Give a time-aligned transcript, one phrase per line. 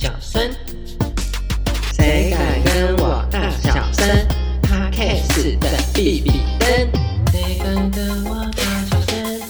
[0.00, 0.40] 小声？
[1.92, 4.06] 谁敢跟我大小声
[4.62, 6.88] ？Podcast 的比比登，
[7.32, 9.40] 谁敢跟我大小声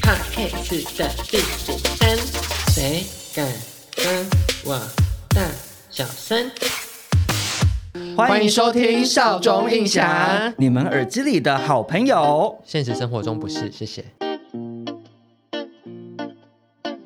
[0.00, 1.36] ？Podcast 的比
[1.66, 2.16] 比登，
[2.70, 3.46] 谁敢
[3.96, 4.26] 跟
[4.64, 4.80] 我
[5.28, 5.42] 大
[5.90, 6.50] 小声？
[8.16, 12.58] 欢迎收听少中印象，你们耳机里的好朋友。
[12.64, 14.02] 现实生活中不是，谢谢。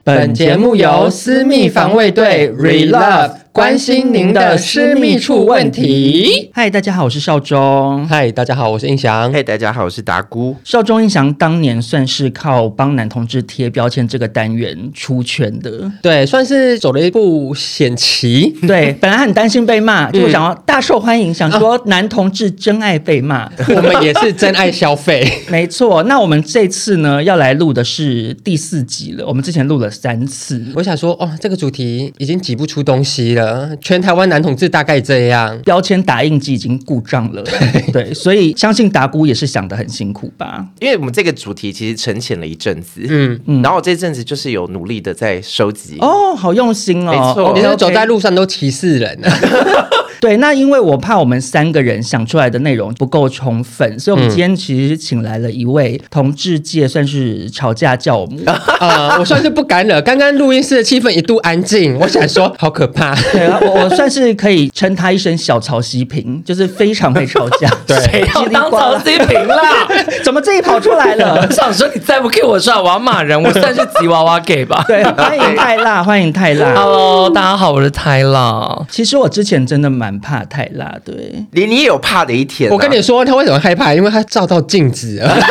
[0.04, 6.50] 本节目由私密防卫队 Relove 关心您的私密处问题。
[6.54, 8.08] 嗨，大家好，我是少中。
[8.08, 9.30] 嗨，大家好，我是印翔。
[9.30, 10.56] 嗨，大家好，我是达姑。
[10.64, 18.56] 少中印翔当年算是靠帮男同志贴标签这个单元出圈的，对，算是走了一步险棋。
[18.66, 25.30] 对，本来很担心被骂，就想要大受欢迎，想说男同志真爱被骂，我们也是真爱消费。
[25.52, 30.64] 没错，那我们这次呢要来录的是第四集了，我们之前录了三次。
[30.74, 33.41] 我想说，哦，这个主题已经挤不出东西了。
[33.80, 37.42] 全台湾男同志大概这样，标签打印机已经故障了。
[37.92, 40.66] 对，所以相信达姑也是想得很辛苦吧？
[40.80, 45.96] 因为我们这个主题其实沉潜了一阵子，嗯嗯，然后我这阵子就是有努力的在收集。
[46.00, 49.30] 哦，好用心哦，没错，你是走在路上都歧视人啊。
[50.22, 60.00] 对，那因为我怕我们三个人想出来的内容不够充分，所以我们今天其实请来了一位同志界算是吵架教母啊、 呃，我算是不敢惹。
[60.02, 63.12] 刚刚录音室的气氛一度安静，我想说好可怕。
[63.34, 67.68] 对，我我算是可以称他一声小曹西平，就是非常会吵架。
[67.84, 69.88] 对，谁要当曹西平啦？
[70.22, 71.44] 怎么自己跑出来了？
[71.44, 73.42] 我想说你再不给我出来，我要骂人。
[73.42, 74.84] 我算是吉娃娃 gay 吧？
[74.86, 76.76] 对，欢迎泰辣，欢迎泰辣。
[76.76, 78.86] Hello，大家好，我是泰辣。
[78.88, 82.72] 其实我之前真的蛮怕太辣，对，连你也有怕的一天、啊。
[82.72, 83.94] 我跟你说，他为什么害怕？
[83.94, 85.36] 因为他照到镜子啊。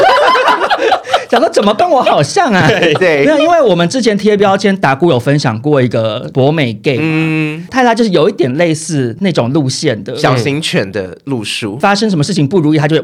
[1.29, 2.67] 想说怎么跟我好像啊？
[2.67, 13.03] 对对，没有，因为我们之前贴标签，达姑有分享过一个博美 gay，嗯，泰拉就是有一点类似那种路线的小型犬的路数，发生什么事情不如意，他就会。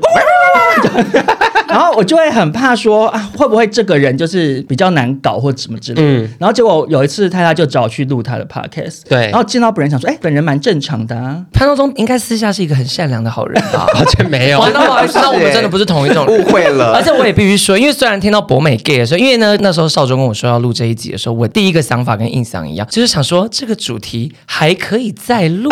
[1.69, 6.07] 然后我就会很怕说啊，会不会这个人就是比较难搞或什么之类的。
[6.07, 11.43] 嗯，然后结果有一次太太就找我去录他的 podcast，对，然后见到本人想说，哎，本人蛮正常的啊。
[11.51, 13.85] 潘多中应该私下是一个很善良的好人吧？
[13.95, 14.59] 完全没有。
[14.73, 16.93] 那不好意思，那我们真的不是同一种人，误会了。
[16.93, 25.69] 而且我也必须说，因为虽然听到博美 gay 的时候，因为呢那时候少中跟我说要录这一集的时候，我第一个想法跟印象一样，就是想说这个主题还可以再录。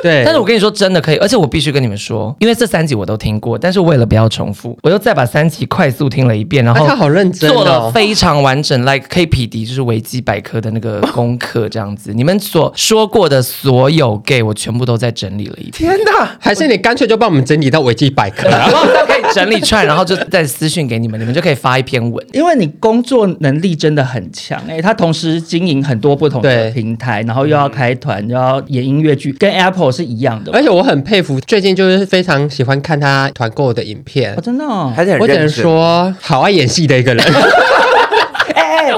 [0.02, 12.12] 对，但是我跟你说，真的可以，而且我必须跟你们说，因为这三集我都听过，但是为了不要重复，我又再把三集快速听了一遍，然后他好认真，做了非常完整，like 可以匹敌就是维基百科的那个功课这样子。
[12.12, 15.90] 你们所说过的所有 gay，我全部都在整理了一遍。
[15.90, 22.24] 天哪，还是你干脆就帮我们整理到维基百科， 然后可以整理出来，然后就再私讯给你们，你们就可以发一篇文。
[22.32, 30.70] 因为你工作能力真的很强，哎，他同时经营很多不同的平台，然后又要开团，又要演音乐剧，跟 Apple 是一样的，而且。
[30.70, 37.24] 我很佩服，最近就是非常喜欢看他团购的影片，哦、真的、哦，还是很我只能说好爱演戏的一个人。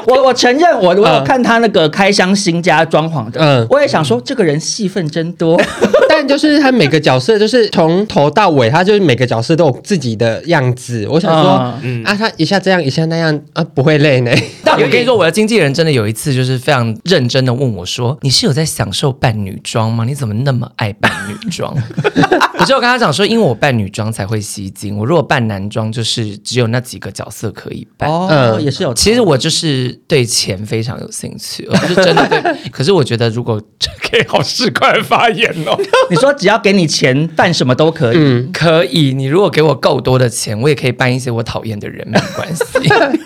[0.07, 5.61] 我我承认，我我有看他那个开箱新家装潢的，嗯，我也想说这个人戏份真多。
[6.09, 11.07] 但就是他每个角色，就是从头到尾，他就是每个角色都有自己的样子。
[11.11, 14.31] 我想说，嗯啊，他一下这样，一下那样啊，不会累呢。
[14.63, 20.05] 但我跟你说，我的经纪人真的有一次就是非常认真的问我说：“你是有在享受扮女装吗？
[20.07, 21.75] 你怎么那么爱扮女装？”
[22.59, 28.09] 可是我跟他讲说，因为我扮女装才会吸睛，我如果扮男装，就是只有那几个角色可以扮。
[28.09, 28.93] 哦，嗯，也是有。
[28.95, 32.43] 其实我就是对钱非常有兴趣，而不是真的对。
[32.71, 33.61] 可是我觉得，如果
[34.03, 35.79] 可以好市侩发言哦。
[36.11, 38.17] 你说只要给你钱，办什么都可以。
[38.17, 39.13] 嗯，可以。
[39.13, 42.65] 你如果给我够多的钱，我也可以办一些我讨厌的人，没关系。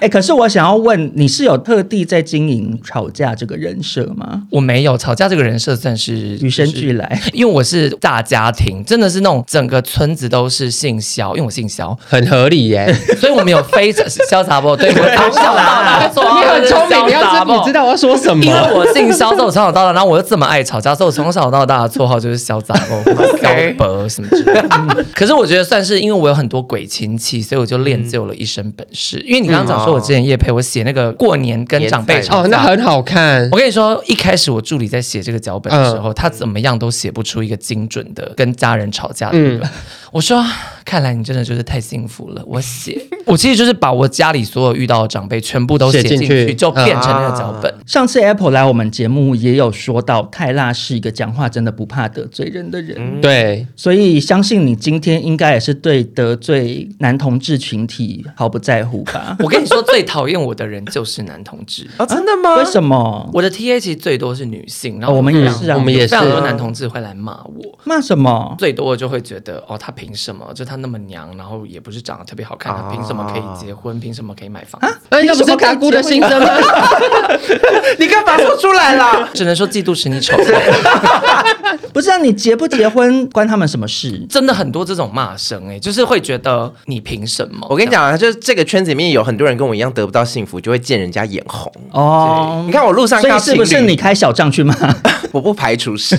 [0.00, 4.44] 哎、欸，可是我想要问，你是有特地在经营吵架这个人设吗？
[4.50, 12.94] 我没有，吵架这个人设算是与生俱来，因为我是大家庭，真的是是那种整个村子都是姓肖，因为我姓肖，很合理耶。
[13.18, 14.76] 所以我们有非常潇洒不？
[14.76, 18.44] 对，我从小到大你很聪明，你要知潇洒不你知道我要说什么。
[18.44, 23.48] 因为我姓肖，所以我从小到大，然后我又这么爱吵架，所以我从小到大的绰号就是潇洒不、萧
[23.78, 25.04] 伯什么之类的。
[25.14, 29.18] 可是我觉得算是因为我有很多鬼亲戚，所以我就练就了一身本事。
[29.26, 33.56] 因为你刚刚讲说我之前夜配，我写那个过年跟长辈吵那很好看我。
[33.56, 39.68] 跟你说，一开始我助理在写这个脚本的时候，他怎么样都写不出一个精准的跟家人吵架的那个。
[40.12, 40.42] 我说，
[40.84, 42.42] 看来你真的就是太幸福了。
[42.46, 47.74] 我写， 我其实就是把我家里所有遇到的长辈全部都写进去，进去就变成那个脚本。
[47.84, 53.20] 上次 Apple 来我们节目也有说到，泰拉是一个讲话真的不怕得罪人的人。
[53.20, 59.36] 对，所以相信你今天应该也是对得罪男同志群体毫不在乎吧？
[59.42, 61.86] 我跟你说，最讨厌我的人就是男同志。
[61.98, 62.56] 啊，真的吗？
[62.56, 63.28] 为什么？
[63.34, 67.78] 我的 TA 其实最多是女性，然后哦我们也是啊我们也是非常多男同志会来骂我。
[67.84, 68.54] 骂什么？
[68.58, 70.46] 最多的就会觉得哦，他凭什么？
[70.54, 74.00] 就他那么娘，然后也不是长得特别好看，他凭什么可以结婚？
[74.00, 74.80] 凭什么可以买房？
[75.10, 76.48] 哎，那不是大姑的心声吗？
[77.98, 79.28] 你干嘛说出来了？
[79.34, 80.36] 只能说嫉妒使你丑。
[81.92, 84.18] 不是啊，你结不结婚关他们什么事？
[84.28, 87.66] 真的很多这种骂声哎，就是会觉得你凭什么？
[87.68, 91.72] 我跟你讲啊，就是这个圈子里面有很多人跟我一样得不到幸福，就会见人家眼红。
[91.92, 94.74] 哦，你看我路上所以是不是你开小账去骂？
[95.32, 96.16] 我不排除是。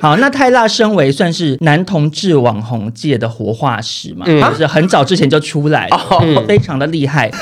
[0.00, 4.44] 好，那泰辣身为算是男同志网红界的活化石嘛，嗯。
[4.50, 5.88] 就是很早之前就出来
[6.46, 7.30] 非常的厉害。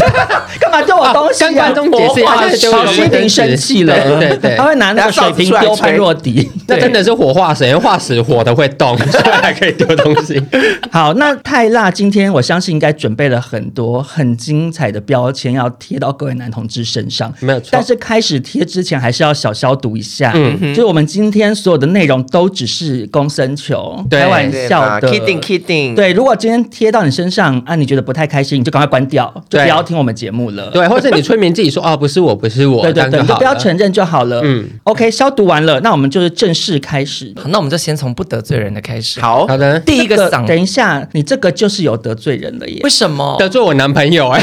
[0.61, 1.49] 干嘛丢我东西、啊？
[1.49, 4.56] 跟观众解释一下，好，就是西平生气了，对对对。
[4.56, 6.49] 他会拿那个水瓶丢潘若迪。
[6.69, 10.40] 那真的是火化石，因为化石火的会动，所以还可以丢东西。
[10.90, 17.70] 好，那泰辣今天我相信应该准备了很多很精彩的标签要贴到各位男同志身上，没有错。
[17.73, 25.94] 但是开始贴之前还是要小消毒一下，嗯就是我们今天所有的内容都只是公生球，对开玩笑的，kidding kidding。
[25.94, 30.70] 对，如果今天贴到你身上啊，你觉得不太开心，你就赶快关掉，就不要听我们节目了。
[30.70, 34.40] 对，或者你催眠自己说哦，不是我，不是我，对对对，你就不要承认就好了。
[34.44, 37.32] 嗯，OK，消毒完了，那我们就是正式开始。
[37.36, 42.90] 好，那我们就先从不得罪人的开始。，好，好的，第一个嗓，等一下，你这个就是有得罪人了耶为。
[42.92, 43.36] 什么？
[43.38, 44.40] 得罪我男朋友哎，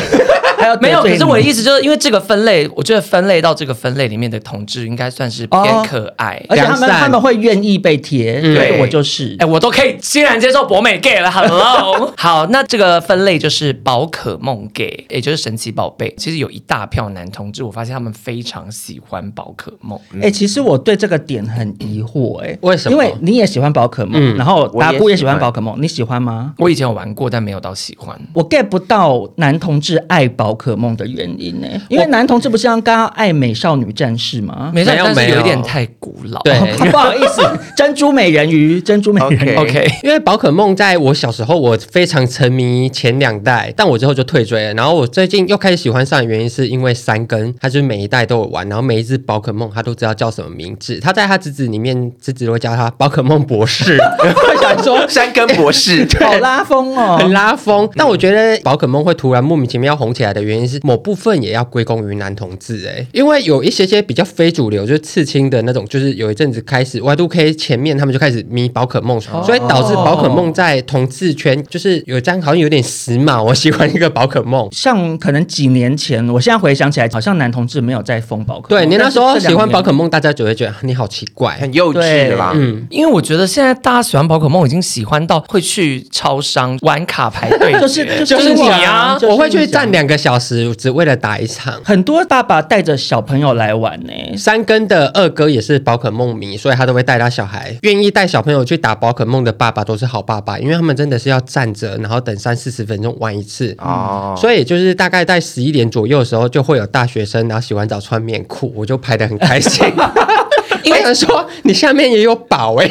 [0.60, 9.46] 还有没有，可是我的意思，就是因为这个分类，我觉得分类到这个分类里面的同志应该算是偏可爱，而且他们他们会愿意被贴，嗯对我就是哎、。
[9.46, 11.32] 我都可以欣然接受博美 gay 了。
[11.32, 16.14] Hello， 好，那这个分类就是宝可梦 gay，也就是神奇宝贝。
[16.18, 19.98] 其实有一大票男同志，我发现他们非常喜欢宝可梦。
[20.22, 26.54] 哎、其实我对这个点很疑惑、哎，为什么因为你也喜欢宝可梦，嗯然后达姑也喜欢宝可梦，你喜欢吗？
[26.58, 28.20] 我以前有玩过，但没有到喜欢。
[28.34, 34.72] 我 get 不到男同志爱宝可梦的原因呢、因为男同志不是像刚刚爱美少女战士吗？
[34.74, 36.42] 美少女战士有点太古老。
[36.44, 36.54] 对
[36.90, 37.42] 不好意思，
[37.76, 44.74] 珍珠美人鱼，珍珠美人鱼 OK，OK，因为宝可梦在我小时候我非常沉迷前两代，但我之后就退追了。
[44.74, 51.00] 然后我最近又开始喜欢上的原因是因为三根，他就是每一代都有玩，然后每一只宝可梦他都知道叫什么名字。
[51.00, 53.98] 他在他侄子里面，侄子都会叫他宝可梦博士。
[54.00, 73.44] 我想说三根博士，好拉风哦，很拉风，但我觉得宝可梦会突然莫名其妙要红起来的原因是某部分也要归功于男同志哎、因为有一些些比较非主流，就是刺青的那种，就是有一阵子开始 Y2K 前面他们就开始迷宝可梦，所以导致宝可梦在同志圈就是有这样好像有点时髦。
[73.44, 74.68] 我喜欢一个宝可梦。
[74.72, 78.80] 像可能几年前，我现在回想起来，好像男同志没有在封宝可梦。
[78.80, 81.58] 对你那时候喜欢宝可梦，大家就会觉得你好奇怪。
[81.60, 82.52] 很幼稚啦。
[82.56, 89.18] 嗯，因为我觉得现在大家喜欢宝可梦，已经喜欢到会去超商玩卡排队，就是就是就是你我啊。
[89.20, 91.82] 就是我会去站两个小时，只为了打一场。
[91.84, 97.76] 很多爸爸带着小朋友来玩呢、三根的二哥也是宝可梦迷，所以他都会带他小孩。
[97.84, 103.74] 愿意带小朋友去打宝可梦的爸爸都是好爸爸，因为他们真的是要站着，然后等三四十分钟玩一次。
[103.80, 109.86] 哦，所以就是大概在十一点左右的时候，就会有大学生，然后洗完澡穿棉裤，我就拍的很开心。
[110.84, 112.88] 因为说你下面也有宝哎、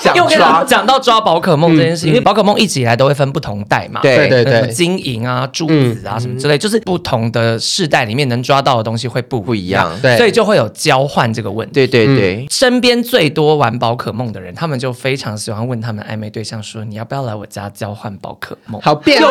[0.00, 4.68] 想 因为我跟你抓讲，讲到抓宝可梦这件事，因为宝可梦一直以来都会分不同代嘛，对对对。
[4.68, 9.90] 金银啊、珠子啊什么之类，就是不同的世代里面能抓到的东西会不不一样。
[10.00, 10.16] 对。
[10.16, 11.74] 所以就会有交换这个问题。
[11.74, 19.26] 对对对，身边最多玩宝可梦的人，他们就非常喜欢问他们暧昧对象说：“你要不要来我家交换宝可梦？”好变态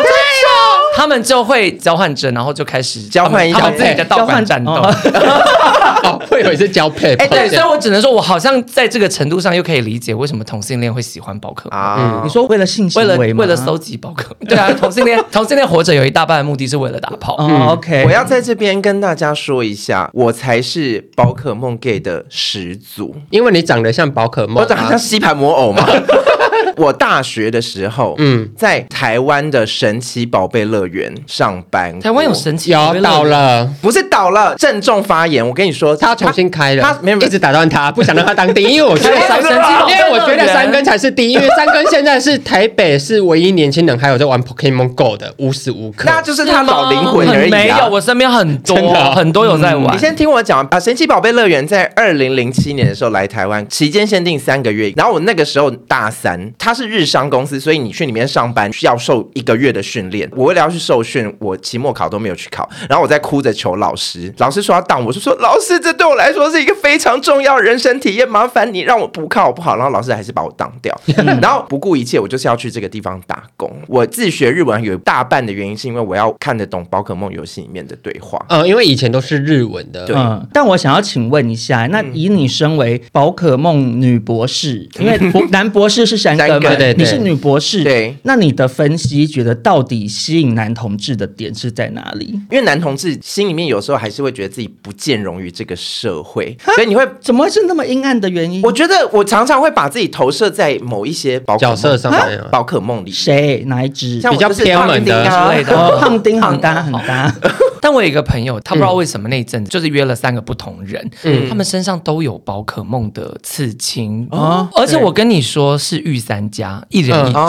[0.96, 4.72] 他们就会交换着，然后就开始交换一下他们自己的道馆战斗。
[4.72, 7.14] 哦，会有一些交配。
[7.16, 11.80] 哎，对，所以我只能说，我好像在这个程度上又可以理解为什么同性恋会喜欢宝可梦。
[11.80, 17.36] 啊，你说为了性行为了为了搜集宝可梦，对啊， 同性恋同性恋活着有一大半的目的是为了打炮。
[17.38, 25.86] 哦，OK，我要在这边跟大家说一下，我才是宝可梦 gay 的始祖，因为你长得像宝可梦、啊，我长得像吸盘魔偶吗？
[26.78, 32.00] 我大学的时候，嗯，在台湾的神奇宝贝乐园上班。
[32.00, 33.04] 台湾有神奇宝贝乐园？
[33.04, 35.46] 有倒了，不是倒了，郑重发言。
[35.46, 39.52] 我跟你说，他要重新开了，他没有一直打断他，不想让他当第一，因 为我觉得三根，
[39.90, 46.04] 因为我觉得三根才是第一，因为三根现在是台北是唯一年轻人还有在玩 Pokemon Go 的，无时无刻。
[46.06, 47.50] 那就是他老灵魂而已。
[47.50, 48.76] 没有，我身边很多
[49.14, 49.94] 很多有在玩。
[49.96, 54.92] 你先听我讲啊，神奇宝贝乐园在二零零七年的时候来台湾，期间限定三个月。
[54.96, 60.30] 然后我那个时候大三，他是日商公司，所以你去里面上班需要受一个月的训练。
[60.36, 62.70] 我为了要去受训，我期末考都没有去考。
[62.90, 69.76] 然后我在哭着求老师，老师说要当，我就说老师，这对我来说是一个非常重要的人生体验，麻烦你让我补考好不好？
[69.76, 71.00] 然后老师还是把我当掉。
[71.42, 73.72] 然后不顾一切，我就是要去这个地方打工。
[73.88, 78.44] 我自学日文有大半的原因是因为我要看得懂宝可梦游戏里面的对话。
[78.50, 80.06] 嗯，因为以前都是日文的。
[80.06, 80.16] 对。
[80.16, 85.18] 嗯，但我想要请问一下，那以你身为宝可梦女博士， 因为
[85.50, 86.18] 男博士是
[86.48, 92.28] 对对对，你是女博士，对，那你的分析觉得到底吸引男同志的点是在哪里？
[92.50, 98.62] 因为男同志心里面有时候还是会觉得自己不见容于这个社会，所以你会怎么会是那么阴暗的原因？
[98.64, 103.64] 我觉得我常常会把自己投射在某一些宝可角色上面，宝可梦里，谁？
[103.68, 104.20] 哪一只？
[104.30, 105.98] 比较偏门的之类的？
[106.00, 107.34] 胖丁很搭 很搭。
[107.82, 117.40] 但我有一个朋友，他不知道为什么那一阵子就是约了三个不同人，嗯，他们身上都有宝可梦的刺青哦，而且我跟你说是御三家，一人一只。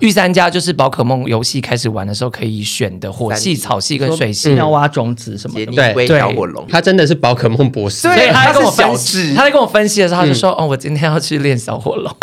[0.00, 5.66] 御三家就是宝可梦游戏开始玩的时候可以选的火系、草系跟水系，要挖种子什么的。
[5.66, 8.08] 对对，小火龙，他真的是宝可梦博士。
[8.08, 12.10] 所以他跟我分析，他在跟我分析的时候，他就说：“哦，我今天要去练小火龙。”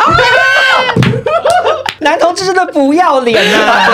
[2.01, 3.87] 男同志真的不要脸啊！
[3.87, 3.93] 对，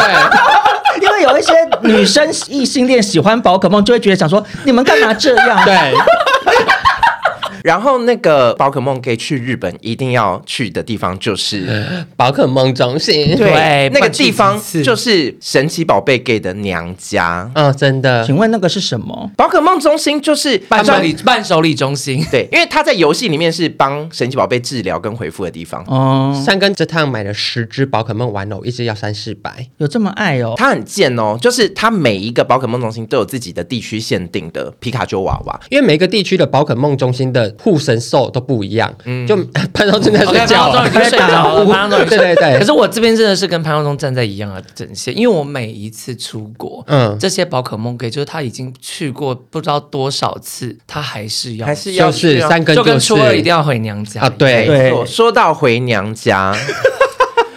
[0.99, 5.63] 因为有一些女生异性恋喜欢宝可梦，就会觉得想说，你们干嘛这样？
[5.63, 5.93] 对。
[7.63, 17.49] 然后那个宝可梦可以去日本一定要去的地方就是宝可梦中心，对，那个地方就是神奇宝贝给的娘家。
[17.55, 18.25] 嗯，真的。
[18.25, 19.31] 请问那个是什么？
[19.37, 22.25] 宝可梦中心就是伴手礼伴手礼中心。
[22.31, 25.83] 对，因为他在游戏里面是帮神奇宝贝治疗跟回复的地方。
[25.87, 30.53] 哦，三根这趟买了十只宝可梦玩偶，一只要三四百，有这么爱哦？
[30.57, 37.50] 他很贱哦，就是他每一个宝可梦中心都有自己的地区限定的皮卡丘娃娃，因为每个地区的宝可梦中心的。
[37.59, 39.35] 护神兽都不一样，嗯，就
[39.73, 42.59] 潘少正在睡觉，潘 睡着了，潘少忠对对对。
[42.59, 55.05] 可是我这边真的是跟潘少忠站在一样的阵线，因为我每一次出国，嗯，这些宝可梦给就是他已经去过不知道多少次，他还是要还是要是三根，就跟初二一定要回娘家啊，对对。
[55.05, 56.55] 说到回娘家。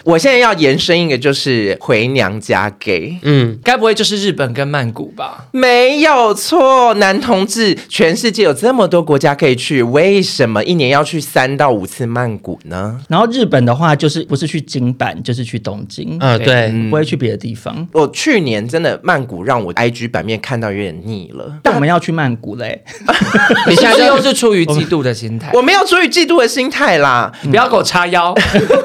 [0.05, 5.47] 我现在要延伸一个，就是回娘家给，嗯，该不会就是日本跟曼谷吧？
[5.53, 13.01] 没有错，男同志，全世界有这么多国家可以去，为什么一年要去三到五次曼谷呢？
[13.09, 17.87] 然后日本的话，就是不是去京阪，就是去东京，嗯，对，不会去别的地方。
[17.93, 22.85] 我去年真的曼谷让我 IG 版面看到有点腻了，但我们要去曼谷嘞。
[23.69, 25.51] 你现在又是出于嫉妒的心态？
[25.55, 28.35] 我没有出于嫉妒的心态啦，不要给我叉腰，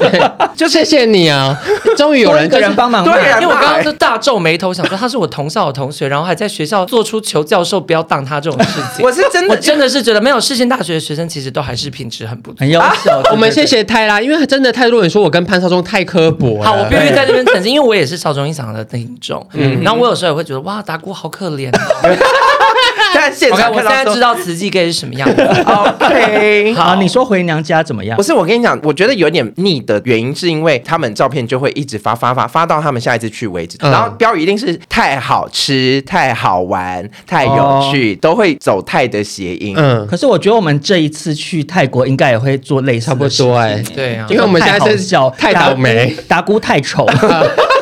[0.56, 1.60] 就谢谢你啊！
[1.98, 9.04] 终于有人个人帮忙，对，因为我刚刚就大皱眉头，想说他是我同校的同学，然后还在学校做出求教授不要当他这种事情。
[9.06, 13.12] 我是真的，我真的是觉得没有世新大学的学生其实都还是品质很不错，很优秀。
[13.32, 16.66] 我们谢谢泰拉，因为真的太多人说我跟潘少忠太刻薄了。
[16.66, 21.72] 好，我必须在这边 澄清，因为我也是少中音响的听众，嗯，然后我有时候也会觉得哇，达姑好可怜。
[23.16, 25.42] 但现场，我现在知道慈济 gay 是什么样子。
[25.66, 28.16] OK，好，你说回娘家怎么样？
[28.18, 39.74] 不是，我跟你讲，我觉得有点腻的原因是因为他们照片就会一直发发发发到他们下一次去为止，然后标语一定是太好吃、太好玩、太有趣，都会走泰的谐音。
[39.78, 47.06] 嗯，可是我觉得我们这一次去泰国应该也会做类似，差不多哎，对啊，因为我们现在是叫太倒霉，达姑太丑。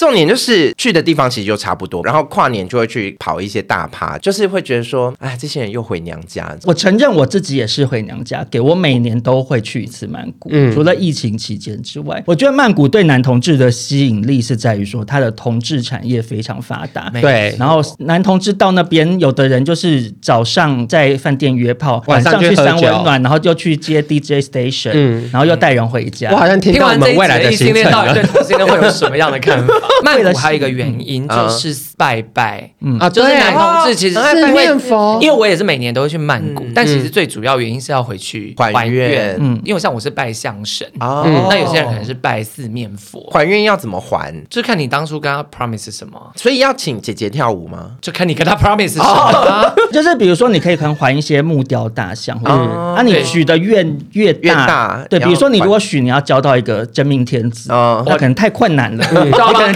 [0.00, 6.56] 重点就是去的地方其实就差不多，然后跨年就会去跑一些大趴，就是会觉得说，哎，这些人又回娘家。
[6.64, 17.54] 我承认我自己也是回娘家，给我每年都会去一次曼谷，嗯，除了疫情期间之外，我觉得曼谷对男同志的吸引力是在于说，它的同志产业非常发达，对。
[17.58, 26.30] 然后男同志到那边，有的人就是早上在饭店约炮，晚上去三温暖，然后就去接 DJ station，嗯，然后又带人回家。
[26.30, 28.14] 我好像听到我们未来的行程了。
[28.14, 29.74] 对同性恋会有什么样的看法？
[30.04, 32.98] 曼谷还有一个原因就是拜拜，嗯。
[32.98, 44.34] 啊，就是男同志其实是四面佛，因为我也是每年都会去曼谷，但其实最主要原因是要回去还愿，嗯，因为像我是拜相神哦，那有些人可能是拜四面佛，还愿要怎么还？
[44.48, 47.92] 就看你当初跟他 promise 什么，所以要请姐姐跳舞吗？
[48.00, 59.04] 就看你跟他 promise 什么， 就是比如说你可以可能还一些木雕大象，嗯，啊，你许的愿越大，对，比如说你如果许你要交到一个真命天子，那可能太困难了，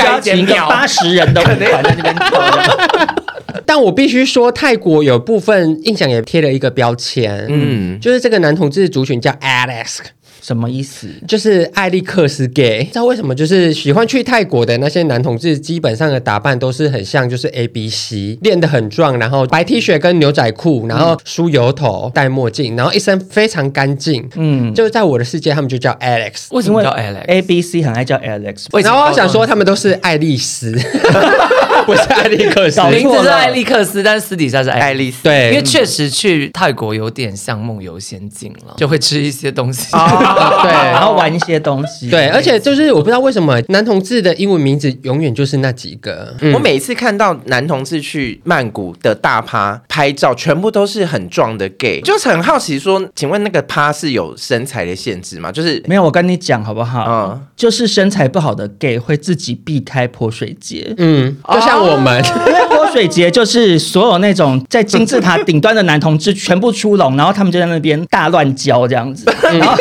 [0.04, 2.14] 就要请一个八十人的舞团在那边。
[3.66, 10.00] 但我必须说，泰国有部分印象也贴了一个标签，嗯，就是这个男同志族群叫 Alex。
[10.44, 11.08] 什么意思？
[11.26, 13.34] 就是艾利克斯 gay，知道为什么？
[13.34, 24.28] 就是喜欢去泰国的那些男同志，基本上的打扮都是很像，就是 A B C，练得很壮，然后白 T 恤跟牛仔裤，然后梳油头，戴墨镜，然后一身非常干净。
[24.36, 26.48] 嗯，就是在我的世界，他们就叫 Alex。
[26.50, 28.66] 为什么叫 Alex？A B C 很爱叫 Alex。
[28.82, 30.72] 然后我想说，他们都是爱丽丝，
[31.86, 32.80] 不是艾利克斯。
[32.90, 35.22] 名字是艾利克斯，但是私底下是爱丽丝。
[35.22, 39.90] 对，因为确实去泰国有点像梦游仙境了，就会吃一些东西。
[39.92, 42.10] 对，然后玩一些东西。
[42.10, 46.34] 对，而且就是我不知道为什么男同志的英文名字永远就是那几个。
[46.54, 55.50] 我每次看到男同志去曼谷的大趴拍照，全部都是很壮的 gay，就是很好奇说，请问那个趴是有身材的限制吗？
[55.52, 57.04] 就是没有，我跟你讲好不好？
[57.08, 60.92] 嗯，就是身材不好的 gay 会自己避开泼水节。
[60.98, 69.24] 嗯，就像我们，因为泼水节就是所有那种在金字塔顶端的男同志全部出笼，然后他们就在那边大乱交这样子，
[69.58, 69.76] 然后。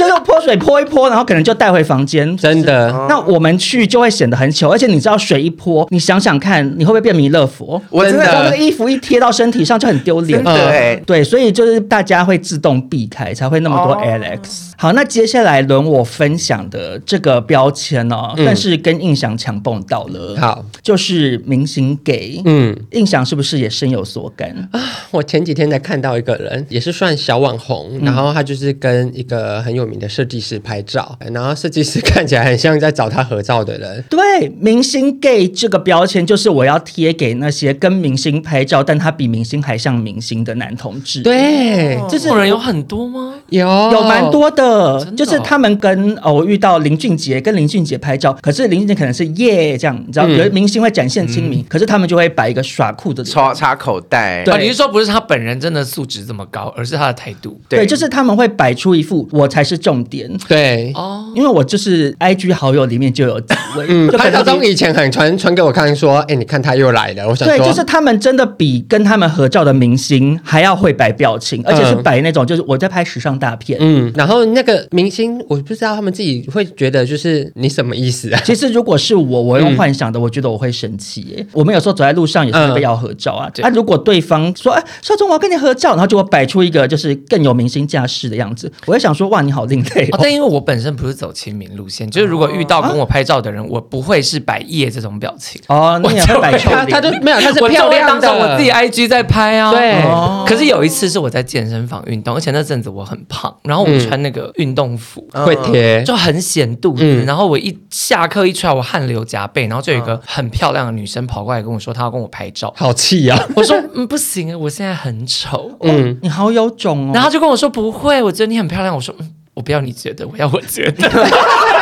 [0.00, 2.34] 就用泼水泼一泼，然后可能就带回房间。
[2.38, 7.80] 真的，那我们去就会显得很糗，而且你知道水一泼，你想想看，你会不会变弥勒佛？
[7.90, 10.42] 我真的，那个衣服一贴到身体上就很丢脸。
[10.42, 14.70] 对对，所以就是大家会自动避开，才会那么多 Alex。
[14.78, 20.34] 好，那接下来轮我分享的这个标签哦，但是跟印象强蹦到了。
[20.40, 22.40] 好，就是明星 gay。
[22.46, 24.80] 嗯，印象是不是也深有所感啊？
[25.10, 34.04] 我前几天才看到一个人，也是算小网红，然后他就是跟一个很有名的设计师拍照，然后设计师 看起来很像在找他合照的人。
[34.08, 41.22] 对，明星 gay 这个标签就是我要贴给那些跟明星拍照，但他比明星还像明星的男同志。
[41.22, 43.34] 对，这种人有很多吗？
[43.50, 45.04] 有，有蛮多的。
[45.16, 54.42] 就是他们跟哦，我遇到林俊杰跟林俊杰拍照，可是林俊杰可能是耶这样，你知道，有的明星会展现亲民，可是他们就会摆一个耍酷的插插口袋。
[54.44, 57.60] 对，你是说不是他本人真的素质这么高，而是他的态度？
[57.68, 60.30] 对，就是他们会摆出一副我才是重点。
[60.48, 67.28] 对哦，因为我就是 IG 好友里面就有几位，嗯，潘少忠以前很传传给我看，说，哎，你看他又来了。
[67.28, 73.78] 我想说，对，就是他们真的比跟他们合照的明星还要会摆表情，而且是摆那种就是我在拍时尚大片。
[73.80, 78.40] 嗯，然后那个明星，我不知道他们自己会觉得就是你什么意思啊？
[78.44, 81.46] 其实如果是我，我用幻想的，我觉得我会生气耶。
[81.52, 83.50] 我们有时候走在路上也是被要合照啊。
[83.58, 90.08] 那如果对方说，哎，少忠我要跟你合照，然后就会摆出一个就是更有明星架势的样子，我会想说，哇，你好另类。
[90.20, 95.98] 但因为我本身不是走亲民路线，就是如果遇到跟我拍照的人，我不会是摆夜这种表情哦。
[96.02, 98.30] 你也会摆臭脸，他就没有，他是漂亮的。
[98.30, 99.70] 我自己 IG 在拍啊。
[99.70, 100.00] 对。
[100.46, 105.26] 可是有一次是我在健身房运动，而且那阵子我很胖，然后我穿那个运动服。
[105.32, 107.02] 会贴，就很显肚子。
[107.02, 109.66] 嗯、然后我一下课一出来，我汗流浃背。
[109.68, 112.74] 然后就有一个很漂亮的女生跑过来跟我说，她要跟我拍照。
[112.76, 113.48] 好气呀、啊！
[113.54, 115.70] 我说嗯，不行，我现在很丑。
[115.80, 117.12] 嗯，你好有种哦。
[117.14, 118.94] 然后就跟我说不会，我觉得你很漂亮。
[118.94, 121.08] 我说嗯，我不要你觉得，我要我觉得。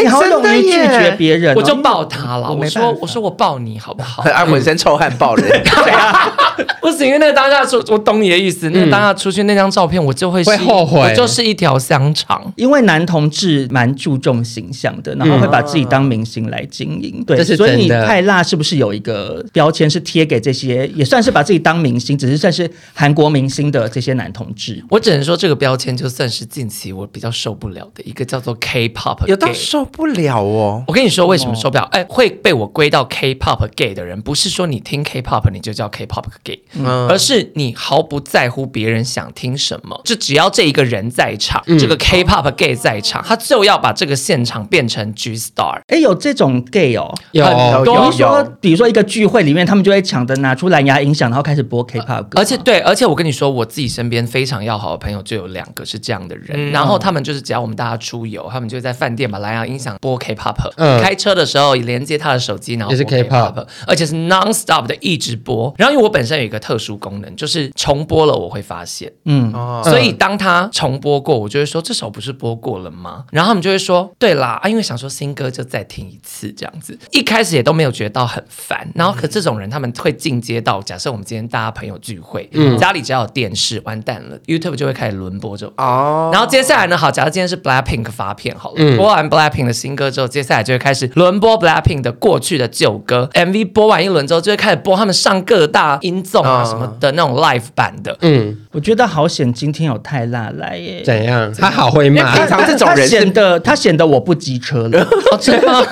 [0.00, 2.52] 你好容易拒绝别人，我就抱他了。
[2.52, 4.22] 我说我说我抱你好不好？
[4.24, 5.62] 他浑身臭汗抱人，
[6.80, 8.70] 不行，因为那个当下出，我懂你的意思。
[8.70, 12.52] 那个当下出去那张照片，我就会会后悔，我就是一条香肠。
[12.56, 17.22] 因为男同志蛮注重形象的，然后会把自己当明星来经营。
[17.24, 24.84] 对，所以你太辣是不是有一个标签是贴给这些也算是把自己当明星，只是算是韩国明星的这些男同志？
[24.90, 29.87] 我只能说这个标签就算是近期我比较受不了的一个叫做 K-pop，有到受。
[29.88, 31.82] 不了哦，我跟你说为什么受不了？
[31.92, 36.62] 哎，会被我归到 K-pop gay 的人，不是说你听 K-pop 你就叫 K-pop gay，
[37.08, 45.80] 而是你毫不在乎别人想听什么，就只要这一个人在场，这个 K-pop gay 在场，他就要把这个现场变成 G Star。
[45.88, 47.94] 哎，有这种 gay 哦，有很多。
[47.98, 52.40] 比如说，比如说一个聚会里面，他们就会抢着拿出蓝牙音响，然后开始播 K-pop 歌。
[52.40, 65.72] 而且对，而且我跟你说，我自己身边非常要好的朋友就有两个是这样的人，然后他们就是只要我们大家出游，他们就在饭店把蓝牙音音响播 K-pop，嗯，开车的时候连接他的手机，然后也是 K-pop，而且是 non-stop 的一直播。
[65.78, 69.52] 然后因为我本身有一个特殊功能，就是重播了我会发现，嗯，
[69.84, 73.24] 所以当他重播过，我就会说这首不是播过了吗？
[73.30, 76.98] 然后他们就会说对啦，啊，因为想说新歌就再听一次这样子。
[77.12, 86.30] 一开始也都没有觉得到很烦，然后可这种人他们会进阶到，假设我们今天大家朋友聚会，嗯，家里只要有电视，完蛋了，YouTube 就会开始轮播这种哦。
[86.32, 98.16] 然后接下来呢，好，假设今天是 Blackpink 发片好了，嗯、播完 Blackpink 的新歌之后，接下来就会开始轮播 Blackpink 的过去的旧歌，MV 播完一轮之后，就会开始播他们上各大音综啊什么的那种 live 版的。
[98.22, 101.02] 嗯，我觉得好险，今天有泰辣来耶。
[101.04, 101.52] 怎样？
[101.54, 105.06] 他好会骂，平常这种人显得他显得我不机车了。
[105.40, 105.86] 真的吗？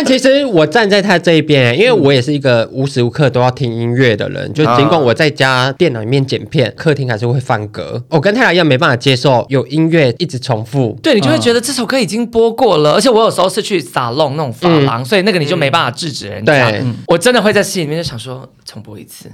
[0.00, 4.50] 但其实我站在他这一边，因为我也是一个无时无刻都要听音乐的人。
[4.54, 8.02] 就尽管我在家电脑里面剪片，客厅还是会放歌。
[8.08, 10.98] 我跟泰辣一样没办法接受有音乐一直重复。
[11.02, 16.70] 对，你就会觉得这首歌已经播过了，而且我有时候是去撒弄那种发廊，所以那个你就没办法制止人家。
[16.70, 19.30] 对，我真的会在心里面就想说 重播一次，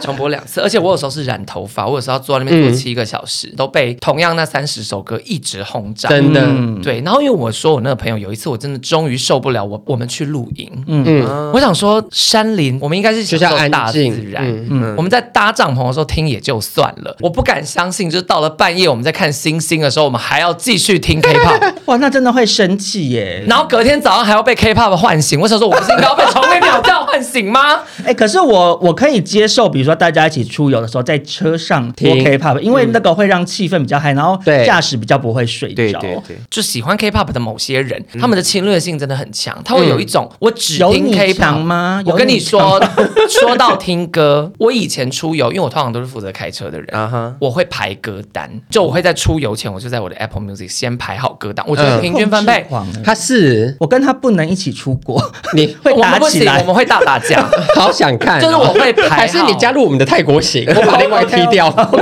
[0.00, 0.62] 重播两次。
[0.62, 6.08] 而且我有时候是染头发，我有时候坐在那边坐七个小时，都被同样那三十首歌一直轰炸。
[6.08, 6.48] 真的，
[6.82, 7.02] 对。
[7.02, 23.44] 然后因为我说我那个朋友有一次我真的终于受不了，我我们去露营，嗯，我想说山林，我们应该是享受大自然，嗯，我们在搭帐篷的时候听也就算了，我不敢相信，就是到了半夜我们在看星星的时候，我们还要继续听 K-pop， 哇，那真的会生气耶。
[23.48, 27.80] 然后隔天早上还要被 K-pop 唤醒，我想说，我不是应该要被虫鸣鸟叫唤醒吗？
[28.04, 32.18] 哎，可是我我可以接受，比如说大家一起出游的时候，在车上听。
[32.18, 35.74] K-pop，因为那个会让气氛比较嗨，然后驾驶比较不会睡着。
[35.76, 42.02] 对对对，就喜欢 K-pop 的某些人，他们的侵略性真的很强，他会有一种我只听 K-pop 吗？
[42.06, 42.80] 我跟你说，
[43.28, 52.66] 说到听歌，我以前出游，因为我通常都是负责开车的人，我会排歌单，就我会在出游前，我就在我的 Apple Music 先排好歌单，我觉得平均分配。
[53.04, 55.22] 他是我跟他不能一起出国，
[55.54, 57.48] 你会打起来，我们会大打架。
[57.76, 61.70] 好想看，就是我会排，还是你加入我们的泰国行，我把另外踢掉。
[61.70, 61.98] 不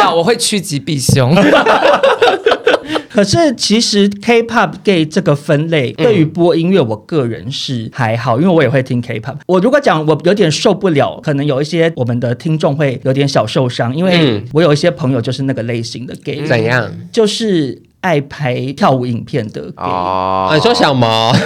[0.00, 1.34] 要，我会趋吉避凶。
[3.20, 9.36] 可是其实 K-pop gay 这个分类对于播音乐，我个人是还好，因为我也会听 K-pop。
[9.46, 16.46] 我如果讲我有点受不了，可能有一些我们的听众会有点小受伤，因为我有一些朋友就是那个类型的 gay。
[16.46, 16.90] 怎样？
[17.12, 17.82] 就是。
[18.00, 21.30] 爱拍跳舞影片的哦，你说小毛，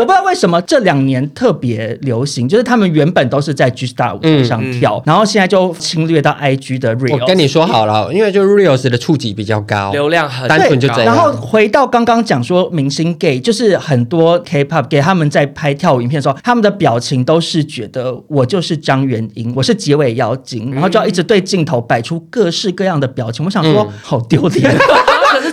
[0.00, 7.20] 我不知道为什么这两年特别流行，就是他们原本都是在 G Star 舞台上跳，嗯嗯、然后现在就侵略到 IG 的 Reels。
[7.20, 11.04] 我跟你说好了，因为就 Reels 的触及比较高，流量很单纯就这样。
[11.04, 23.44] 然后回到刚刚讲说明星 gay，就是很多 K-pop gay 他们在拍跳舞影片的时候，他们的表情都是觉得我就是张元英，我是结尾妖精，然后就要一直对镜头摆出各式各样的表情。
[23.44, 24.74] 我想说，嗯、好丢脸。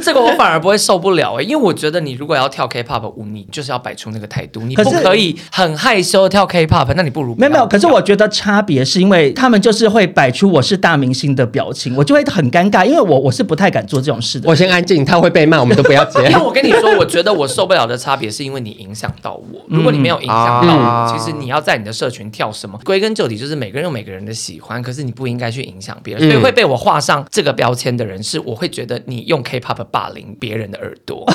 [0.08, 7.68] 这个我反而不会受不了哎、欸，因为我觉得你如果要跳 K-pop 舞，你就是要摆出那个态度，你不可以很害羞跳 K-pop，那你不如不没有没有。
[7.68, 14.50] 可是我觉得差别是因为他们就是会摆出我是大明星的表情，我就会很尴尬，因为我我是不太敢做这种事的。
[14.50, 16.20] 我先安静，他会被骂，我们都不要接。
[16.30, 19.62] 因为我跟你说，我觉得我受不了的差别是因为你影响到我。
[19.68, 31.26] 如果你没有影响到我，嗯、其实你要在你的社群跳什么，归根究底就是每个人有每个人的喜欢，可是你不应该去影响别人，所以会被我画上这个标签的人，是我会觉得你用 K-pop 霸凌别人的耳朵。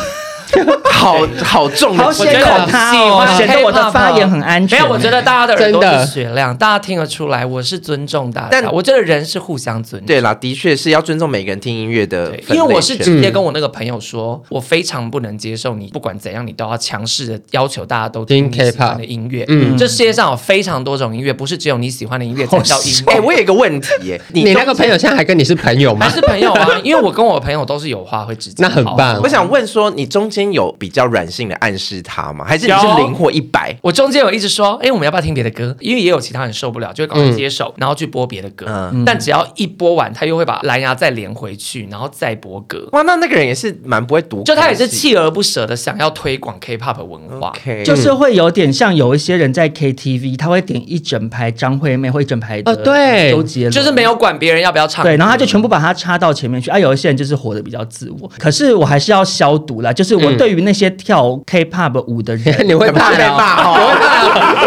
[0.93, 4.79] 好好重，好险他哦，显得我的发言很安全。
[4.79, 8.49] 没有，我觉得大家的耳朵是雪亮，大家听得出来，我是尊重大家。
[8.51, 10.07] 但我觉得人是互相尊重。
[10.07, 12.37] 对啦，的确是要尊重每个人听音乐的。
[12.49, 19.45] 因为我是直接跟我那个朋友说，我非常不能接受你不管怎样，你都要强势的要求大家都听你喜欢的音乐。
[19.49, 23.13] 嗯，这世界上有非常多种音乐，不是只有你喜欢的音乐才叫音乐。
[23.15, 26.07] 哎，我有一个问题，耶， 你那个朋友现在还跟你是朋友吗？
[26.09, 26.69] 还是朋友啊？
[26.85, 28.57] 因为我跟我朋友都是有话会直接。
[28.63, 29.21] 那很棒。
[29.23, 32.47] 我想问说，你中间有比较软性的暗示他吗？
[32.49, 33.77] 还是你是零或一百？
[33.83, 35.77] 我中间有一直说，哎，我们要不要听别的歌？
[35.81, 38.67] 因为也有其他人受不了，就会赶快接手，然后去播别的歌。
[39.05, 42.89] 但只要一播完，他又会把蓝牙再连回去，然后再播歌。
[42.93, 47.53] 哇，那那个人也是蛮不会读，就他也是锲而不舍的想要推广 K-pop 文化，
[47.85, 56.71] 就是会有点像有一些人在 KTV，他会点一整排张惠妹，或一整排的对周杰伦，就是没有管别人要不要唱，对，然后他就全部把它插到前面去。
[56.71, 63.77] 啊，有一些人就是活得比较自我，可是我还是要消毒啦，就是我对于那些跳 K-pop 舞的人， 你会怕被骂哦？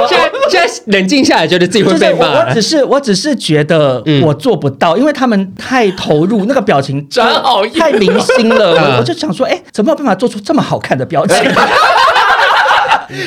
[0.01, 2.27] 我 现在现在冷静下来，觉得自己会被骂。
[2.27, 8.97] 我只是我只是觉得我做不到，因为他们太投入，那个表情真好，太明星了。
[8.97, 11.37] 我就想说，哎，怎么有办法做出这么好看的表情？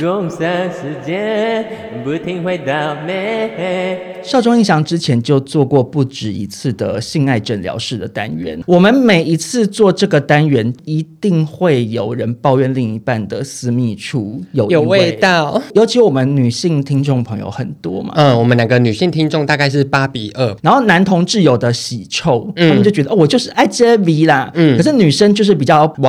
[0.01, 1.65] 共三时间，
[2.05, 4.19] 不停回到美。
[4.23, 8.61] 少中印象之前就做过不止一次的性爱诊疗室的单元。
[8.67, 15.61] 我们每一次做这个单元，一定会有人抱怨另一半的私密处有有味道。
[15.75, 20.57] 尤其我们女性听众朋友很多嘛，嗯，我们两个女性听众大概是八比二。
[20.63, 24.51] 然后男同志有的喜臭，嗯、他们就觉得哦，我就是爱这 V 啦。
[24.55, 26.03] 嗯，可是女生就是比较不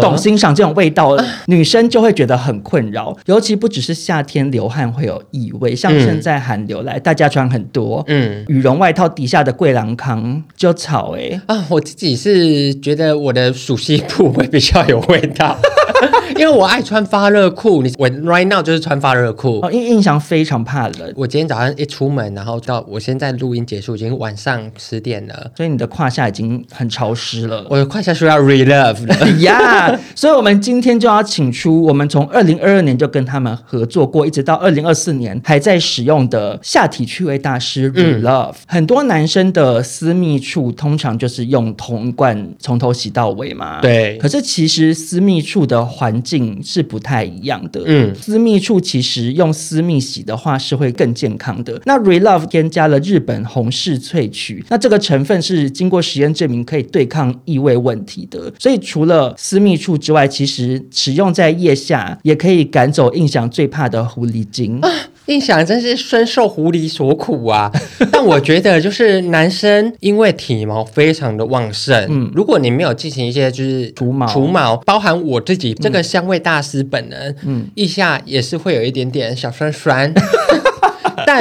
[0.00, 3.15] 懂欣赏这种味道，嗯、女生就会觉得很困扰。
[3.24, 15.56] 尤其不只是夏天流汗会有异味，像现在寒流来，大家穿很多，嗯，羽绒外套底下的贵兰康就草哎、欸、啊，我自己是觉得我的鼠蹊部会比较有味道。
[16.36, 19.60] 因为我爱穿发热裤，你我 right now 就是穿发热裤。
[19.62, 21.12] 哦，因印象非常怕冷。
[21.16, 27.66] 我今天早上一出门，然后到我现在录音结束，已经晚上十点了，所以你的胯下已经很潮湿了。
[27.70, 29.88] 我的胯下需要 relove 了呀。
[29.96, 38.52] yeah, 所以，我们今天就要请出我们从二零二二年就跟他们合作过，一直到二零二四年还在使用的下体趣味大师 Relove。
[38.52, 43.80] 嗯、很多男生的私密处通常就是用同一罐从头洗到尾嘛。
[43.80, 44.16] 对。
[44.18, 47.82] 可是其实私密处的环境是不太一样的。
[47.86, 51.80] 嗯，私密处其实用私密洗的话是会更健康的。
[51.84, 58.52] 那 Relove 添加了日本红氏萃取，那这个成分是经过实验证明可以对抗异味问题的。
[58.58, 64.80] 所以除了私密处之外，其实使用在腋下也可以赶走印象最怕的狐狸精。
[64.80, 64.90] 啊
[65.26, 67.68] 印象真是深受狐狸所苦啊！
[68.12, 80.14] 但我觉得就是男生因为体毛非常的旺盛，嗯，如果你没有进行一些就是除毛，除毛，包含我自己这个香味大师本人，嗯，腋下也是会有一点点小酸酸。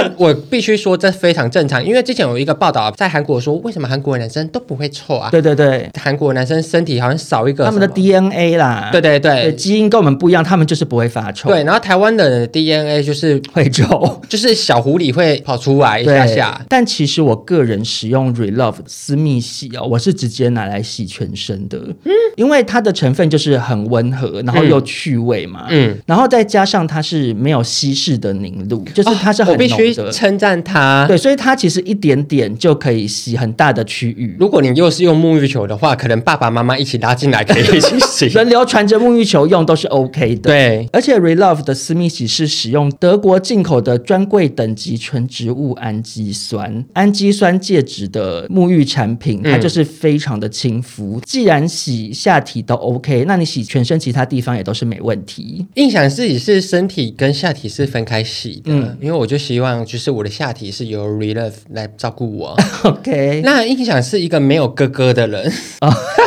[0.02, 5.30] 但我必须说，这非常正常，因为之前有一个报道在韩国说，为什么韩国男生都不会臭啊？
[5.32, 11.50] 对对对，韩国男生身体好像少一个他们的 DNA 啦，对对对，基因跟我们不一样，他们就是不会发臭。
[11.50, 16.62] 对，然后台湾的 DNA 就是会臭， 就是小狐狸会跑出来一下下。
[16.70, 29.56] 但其实我个人使用 Relove 私密洗哦，我是直接拿来洗全身的，嗯，因为它的成分就是很温和，然后又去味嘛，嗯，然后再加上它是没有稀释的凝露，就是它是很。
[29.56, 34.36] 必须称赞它，对，所以它其实一点点就可以洗很大的区域。
[34.40, 40.50] 如果你又是用沐浴球的话，可能爸爸妈妈一起拉进来可以一起洗， 轮流传着沐浴球用都是 OK 的。
[40.50, 51.18] 对，而且 Relove 的私密洗是使用德国进口的专柜等级纯植物氨基酸，氨基酸介质的沐浴产品，它就是非常的亲肤。
[51.18, 55.66] 嗯、既然洗下体都 OK，那你洗全身其他地方也都是没问题。
[55.76, 59.75] 印象自己是身体跟下体是分开洗的，嗯、因为我就希望。
[59.84, 62.56] 就是我的下体是由 Relove 来照顾我。
[62.84, 65.52] OK，那印象是一个没有哥哥的人，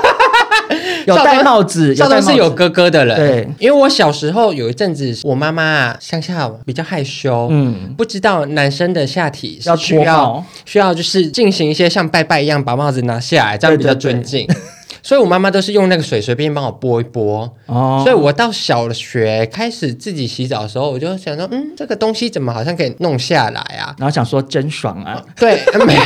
[1.07, 3.17] 有戴帽子，少东是有哥哥的人。
[3.17, 14.45] 对，因为我小时候有一阵子，我妈妈啊乡下比较害羞，嗯，不知道男生的下体是需要需要就是进行一些像拜拜一样把帽子拿下来，这样比较尊敬。
[14.47, 14.55] 对。
[14.55, 14.78] 对对
[15.09, 17.51] 所以，我妈妈都是用那个水随便帮我拨一拨。
[17.64, 18.03] 哦。
[18.05, 23.97] 所以我到小学开始自己洗澡的时候，我就想说，嗯，这个东西怎么好像可以弄下来啊？
[23.99, 25.25] 然后想说真爽啊。
[25.35, 26.01] 对， 没有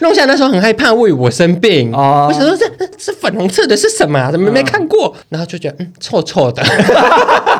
[0.00, 1.94] 弄下来那时候很害怕，为我生病。
[1.94, 2.26] 哦。
[2.28, 2.66] 我想说这
[2.98, 4.32] 是粉红色的，是什么啊？
[4.32, 5.14] 怎么没看过？
[5.28, 6.60] 然后就觉得嗯，臭臭的。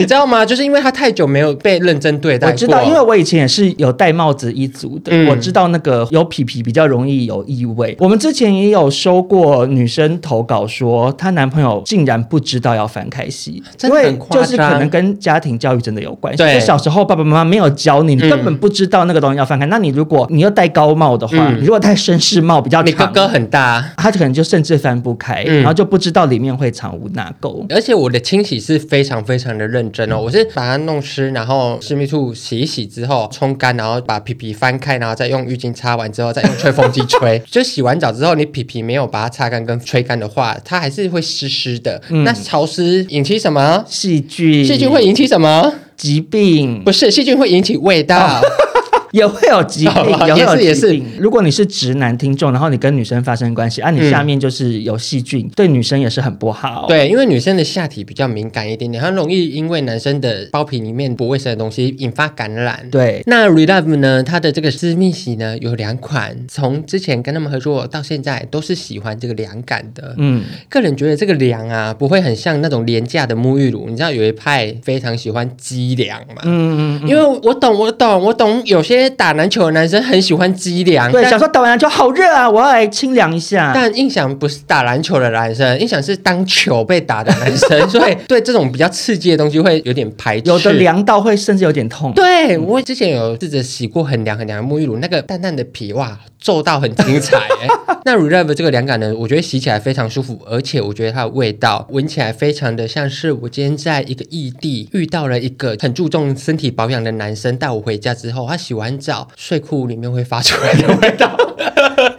[0.00, 0.44] 你知道吗？
[0.44, 2.48] 就是因为他太久没有被认真对待。
[2.48, 7.96] 我知道，因为我以前也是有戴帽子一族的，嗯、我知道那个有皮皮比较容易有异味。
[8.00, 16.38] 我们之前也有收过女生投稿说，她男朋友竟然不知道要翻开洗，因为就是可能跟家庭教育真的有关系。
[16.38, 19.66] 对，小时候爸爸妈妈没有教你，你根本不知道那个东西要翻开。
[19.66, 27.64] 嗯、那你如果你又戴高帽的话，嗯、你如果戴绅士帽比较长，你哥哥很大，他就可能就甚至翻不开，嗯、然后就不知道里面会藏污纳垢。
[27.68, 37.40] 而且我的清洗是非常非常的认真哦，我是把它弄湿，然后私密处洗一洗之后冲干，然后把皮皮翻开，然后再用浴巾擦完之后，再用吹风机吹。
[37.50, 42.00] 就洗完澡之后，你皮皮没有把它擦干跟吹干的话，它还是会湿湿的。
[42.10, 43.84] 嗯、那潮湿引起什么？
[43.88, 44.64] 细菌。
[44.64, 45.74] 细菌会引起什么？
[45.96, 46.82] 疾病。
[46.84, 48.40] 不是，细菌会引起味道。
[48.40, 48.69] 哦
[49.12, 51.00] 也会有疾病，也是也是。
[51.18, 56.86] 如果你是直男听众，然后你跟女生发生关系，啊，你下面就是有细菌，嗯、对女生也是很不好。
[56.86, 62.86] 对，因为女生的下体比较敏感一点点，很容易因为男生的包皮里面不卫生的东西引发感染。
[62.90, 70.14] 对，那 Relove 呢，它的这个私密洗呢有两款，从之前跟他们合作到现在都是喜欢这个凉感的。
[70.18, 76.42] 嗯，个人觉得这个凉啊不会很像那种廉价的沐浴乳，你知道有一派非常喜欢鸡凉嘛？
[76.44, 78.99] 嗯嗯，嗯因为我懂，我懂，我懂，有些。
[79.00, 83.72] 些打篮球的男生很喜欢激凉，对，想说打完篮球好热啊，我要来清凉一下。
[83.74, 92.12] 但印象不是打篮球的男生，印象是当球被打的男生， 所以对这种比较刺激的东西会有点排斥，有的凉到会甚至有点痛。
[92.12, 97.38] 对，我之前有试着洗过很凉很凉的沐浴乳，那个淡淡的皮哇，皱到很精彩。
[98.04, 111.36] 那 Relove 这个凉感呢，我觉得洗起来非常舒服，而且我觉得它的味道闻起来非常的像是我今天在一个异地遇到了一个很注重身体保养的男生，带我回家之后，他洗完澡睡裤里面会发出来的味道。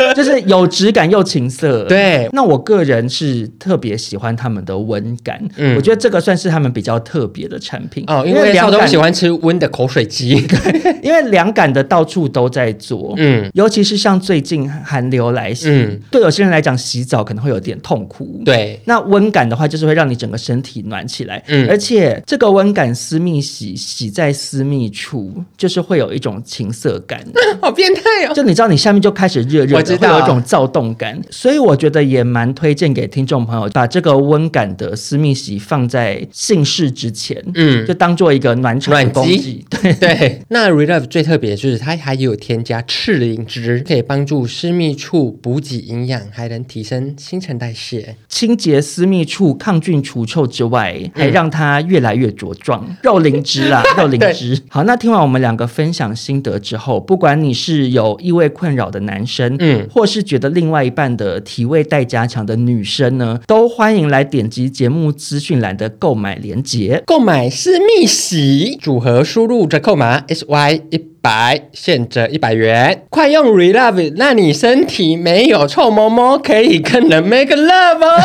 [0.16, 2.28] 就是有质感又情色，对。
[2.34, 8.24] 那我个人是特别喜欢他们的温感，嗯，我觉得这个算是他们比较特别的产品哦。
[8.26, 18.80] 因为凉感喜欢吃温的口水鸡， 对，因为凉感的到处都在做，嗯，尤其是像最近寒流来袭，嗯，对有些人来讲洗澡可能会有点痛苦，对。
[18.86, 27.24] 那温感的话，就是会让你整个身体暖起来，嗯，而且这个温感私密洗洗在私密处，就是会有一种情色感，
[27.62, 28.34] 好变态哦！
[28.34, 30.08] 就你知道，你下面就开始热热的。
[30.12, 39.64] 会有一种躁动感，所以我觉得也蛮推荐给听众朋友，把这个温感的私密洗放在姓氏之前，嗯，就当做一个暖场的工具。
[39.70, 40.42] 对对。
[40.50, 52.86] 那 Relove 最特别的就是它还有添加赤灵芝，可以帮助私密处补给营养，还能提升新陈代谢，清洁私密处、抗菌除臭之外，还让它越来越茁壮。
[53.02, 54.60] 肉灵芝啦，肉灵芝。
[54.68, 59.81] 好，那听完我们两个分享心得之后，不管你是有异味困扰的男生，嗯。
[59.90, 73.06] 或是觉得另外一半的体味待加强的女生呢，都欢迎来点击节目资讯栏的购买链接，购买私密洗组合，输入折扣码 S Y 一百，现折一百元。
[73.10, 78.22] 快用 Relove，让你身体没有臭毛毛，可以跟人 make love 哦。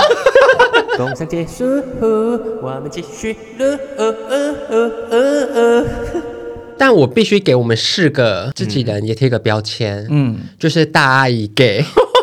[0.97, 1.64] 工商结束，
[2.62, 3.37] 我们继续。
[6.78, 11.84] 但我必须给我们四个自己人也贴个标签，嗯，就是大阿姨 gay。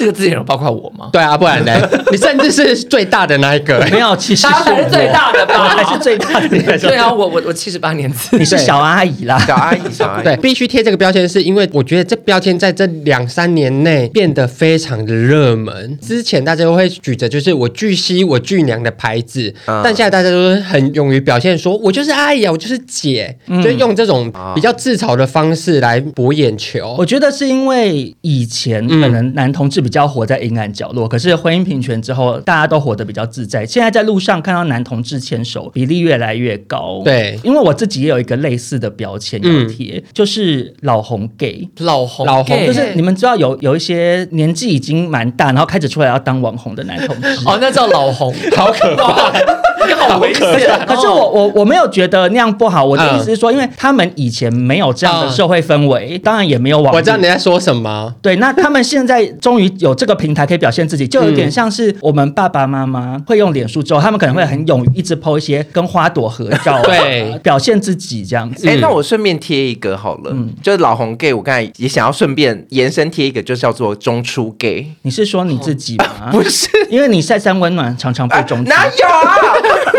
[0.00, 1.10] 四个字眼有包括我吗？
[1.12, 1.78] 对啊，不然呢？
[2.10, 3.78] 你甚至是最大的那一个。
[3.90, 5.68] 没有，其实他才是最大的吧？
[5.68, 6.48] 还是最大的？
[6.78, 10.24] 对啊，我我我七十八年次，你是小阿姨啦，小阿姨，小阿姨。
[10.24, 15.98] 对，必须贴这个标签，是因为我觉得这标签在这两三年内变得非常的热门。
[16.00, 26.96] 之前大家都会举着就是我巨蜥我巨娘的牌子，但现在大家都很勇于表现，说我就是阿姨啊，我就是姐，就用这种比较自嘲的方式来博眼球。
[26.98, 29.80] 我觉得是因为以前可能男同志。
[29.80, 33.66] 比较活在阴暗角落，可是婚姻平权之后，大家都活得比较自在。
[33.66, 37.02] 现在在路上看到男同志牵手比例越来越高。
[37.04, 41.68] 对，因为我自己也有一个类似的标签要贴，嗯、就是老红 gay。
[41.78, 47.28] 老红老红就是你们知道有有一些年纪已经蛮大，然后开始出来要当网红的男同志。
[47.44, 49.32] 哦，那叫老红， 好可怕。
[49.86, 50.68] 你好危险！
[50.86, 52.84] 可是我我我没有觉得那样不好。
[52.84, 56.94] 我的意思是说，因为他们以前没有这样的社会氛围，当然也没有网。
[56.94, 58.12] 我知道你在说什么。
[58.22, 68.68] 对，那他们现在终于有这个平台可以表现自己，就有点像是我们爸爸妈妈会用脸书之后，他们可能会很勇于一直 po 一些跟花朵合照，对，表现自己这样子。
[68.68, 74.86] 哎，那我顺便贴一个好了，嗯，就是老红 gay，我刚才也想要顺便延伸贴一个，就叫做中出 gay。
[75.02, 76.30] 你是说你自己吗？
[76.32, 78.62] 不是，因为你晒三温暖，常常被中。
[78.64, 79.49] 哪有啊？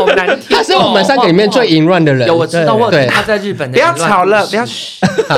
[0.05, 0.49] 好难听。
[0.49, 2.27] 他是我们三个里面最淫乱的人。
[2.27, 3.71] 有我知道，我他在日本。
[3.71, 4.65] 不要吵了，不要。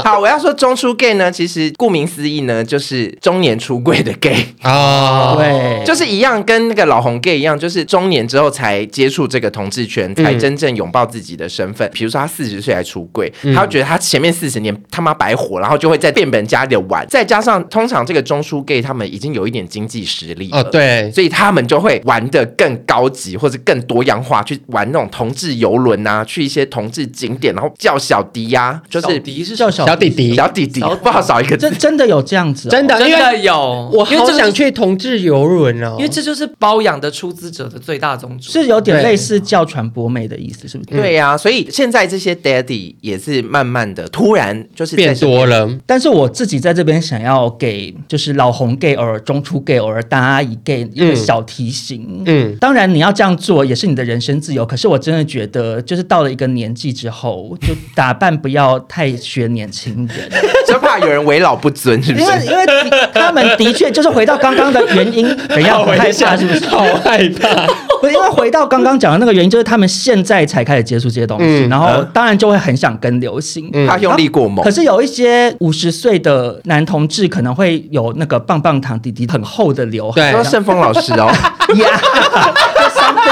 [0.04, 11.89] 好，我要说中出 gay 呢，其实顾名思义呢，就是中年出柜的 gay 啊，对，就是一样，跟那个老红 gay 一样，就是中年之后才接触这个同志圈，才真正拥抱自己的身份。
[11.93, 17.06] 比如说他四十岁才出柜，他会觉得他前面四十年他妈白活，然后就会在变本加厉的玩。
[17.08, 40.89] 再加上通常这个中出 gay 他们已经有一点经济实力了，对，所以他们就会玩的更高级或者更多样化，去玩那种同志游轮啊，去一些同志景点，然后叫小迪呀，就是迪是叫小小弟弟，小弟弟，不好少一个字，真真的有这样子，真的真的有，我好想去同志游轮哦，因为这就是包养的出资者的最大宗旨，是有点类似叫传播美的意思，是不是？
[40.92, 41.13] 对。
[41.13, 60.29] 呀，所以现在这些 daddy 也是慢慢的突然就是变多了，但是我自己在这边想要给就是老红 gay 偶尔中出 gay 偶尔大阿姨 gay 一个小提醒，嗯，当然你要这样做也是你的人身自由，可是我真的觉得就是到了一个年纪之后，就打扮不要太学年轻人，
[60.67, 62.25] 就怕有人为老不尊，是不是？
[62.25, 62.65] 因为因为
[63.13, 66.65] 他们的确就是回到刚刚的原因， 不要害怕，是不是？
[66.65, 67.65] 好害怕。
[68.03, 73.71] 因为回到刚刚讲的那个原因，就是他们现在才开始接触这些东西，然后当然就会很想跟流行。
[73.88, 74.62] 他用力过猛。
[74.63, 81.32] 可是有一些五十岁的男同志可能会有那个棒棒糖弟弟很厚的刘海，对，盛峰老师哦，
[81.79, 81.88] 呀，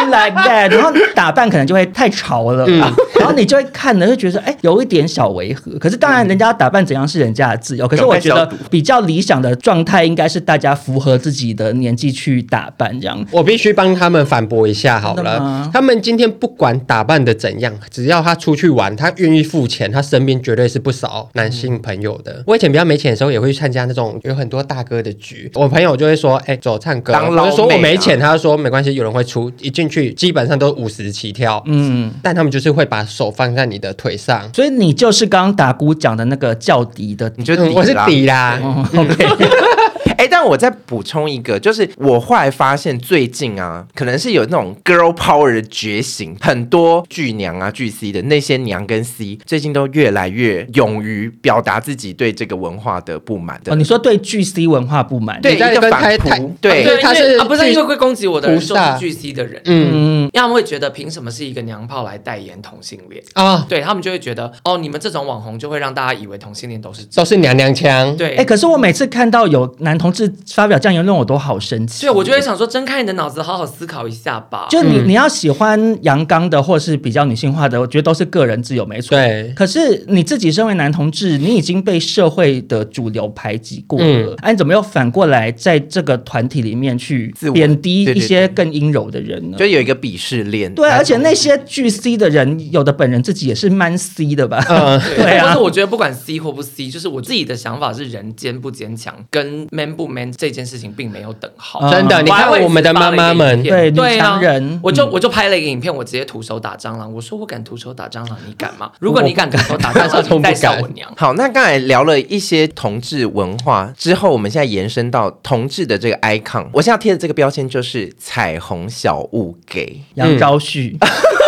[0.05, 2.91] like that 然后打扮可能就会太潮了啊
[3.31, 5.71] 后你就会看了会觉得哎，有一点小违和。
[5.79, 7.87] 可是当然，人家打扮怎样是人家的自由。
[7.87, 13.25] 可是我觉得比较理想的状态应该是大家符合自己的年纪去打扮这样。
[13.31, 22.33] 我必须帮他们反驳一下好了，他们今天不管打扮的怎样，只要他出去玩，他愿意付钱，他身边绝对是不少男性朋友的。
[22.33, 27.13] 嗯、我以前比较没钱的时候，也会去参加那种有很多大哥的局，我朋友就会说，哎，走唱歌。
[27.13, 29.51] 我就说我没钱，他就说没关系，有人会出。
[29.59, 38.59] 一进去基本上都五十起跳，嗯，但他们就是会把手放在你的腿上，所以你就是刚刚达菇讲的那个叫迪的，你就我是迪啦
[38.95, 39.27] ，OK。
[40.21, 53.73] 哎，但我再补充一个，就是我后来发现最近啊，可能是有那种 girl power 的觉醒，很多巨娘啊、巨 C 的那些娘跟 C，最近都越来越勇于表达自己对这个文化的不满的。
[53.73, 55.41] 哦，你说对巨 C 文化不满？
[55.41, 63.65] 对，一个反扑，对，对，他是啊，不是因为会攻击我的人说是巨 C 的人，嗯嗯，因为他们会觉得凭什么是一个娘炮来代言同性恋啊？
[63.67, 68.15] 对他们就会觉得哦，你们这种网红就会让大家以为同性恋都是都是娘娘腔。
[68.15, 70.91] 对，哎，可是我每次看到有男同志发表这样。
[70.91, 74.67] 言论我都好生气，对，我就会想说，睁开你的脑子，好好思考一下吧。
[74.69, 79.17] 就你你要喜欢阳刚的，或是比较女性化的，我觉得都是个人自由，没错。
[79.17, 79.53] 对。
[79.55, 89.57] 可是你自己身为男同志，你已经被社会的主流排挤过了，嗯，哎，你怎么又反过来在这个团体里面去贬低一些更阴柔的人呢？
[89.57, 90.75] 就有一个鄙视链。
[90.75, 94.61] 对，而且那些巨 C 的人，有的本人自己也是蛮 C 的吧？
[94.67, 95.45] 嗯， 对啊。
[95.45, 102.21] 但是我觉得不管 C 或不 C，就是我自己的想法是，人坚不坚强，跟 man 不 man 这件事情并没有等号，真的。
[102.21, 104.39] 你看我们的妈妈们，对对啊，
[104.81, 107.11] 我就我就拍了一个影片，我直接徒手打蟑螂。
[107.13, 108.91] 我说我敢徒手打蟑螂，你敢吗？
[108.99, 111.11] 如果你敢徒手打蟑螂，你带上我娘。
[111.17, 120.97] 好，那刚才聊了一些同志文化之后，我们现在延伸到同志的这个 icon，我现在贴的这个标签就是彩虹小物 gay 杨昭旭。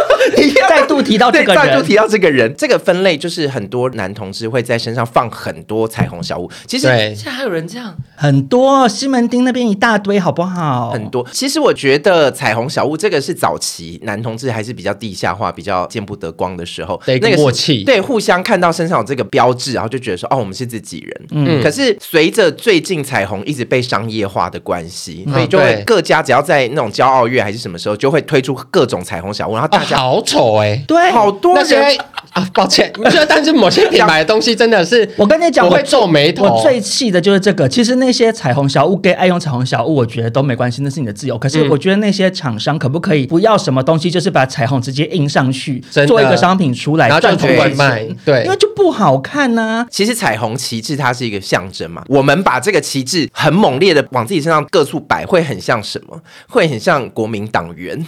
[0.70, 6.50] 再度提到这个人，再度提到这个人，这个分类就是很多男同志会在身上放很多彩虹小物。
[6.68, 10.92] 其实现在还有人这样，很多西门町那边一大堆，好不好？
[10.92, 11.26] 很多。
[11.32, 21.26] 其实我觉得彩虹小物这个是早期男同志还是比较地下化、比较见不得光的时候，那个默契，对，互相看到身上有这个标志，然后就觉得说，哦，我们是自己人。
[21.32, 21.64] 嗯。
[21.64, 29.98] 可是随着最近彩虹一直被商业化的关系，所以就会各家只要在那种骄傲月还是什么时候，就会推出各种彩虹小物，然后大家。
[29.98, 31.98] 好丑哎、欸，对，好多人
[32.32, 36.46] 啊，抱歉， 你觉得但是某些品牌的东西真的是，我跟你讲，我会皱眉头。
[36.46, 37.70] 我最气的就是这个。
[37.70, 41.38] 其实那些彩虹小物给爱用彩虹小物，我觉得都没关系，那是你的自由。
[41.38, 49.88] 可是我觉得那些厂商可不可以不要什么东西，就是把彩虹直接印上去，做一个商品出来，然后赚钱卖，对，因为就不好看呢、啊。
[49.92, 56.20] 其实彩虹旗帜它是一个象征嘛，我们把这个旗帜很猛烈的往自己身上各处摆，会很像什么？
[56.50, 58.04] 会很像国民党员。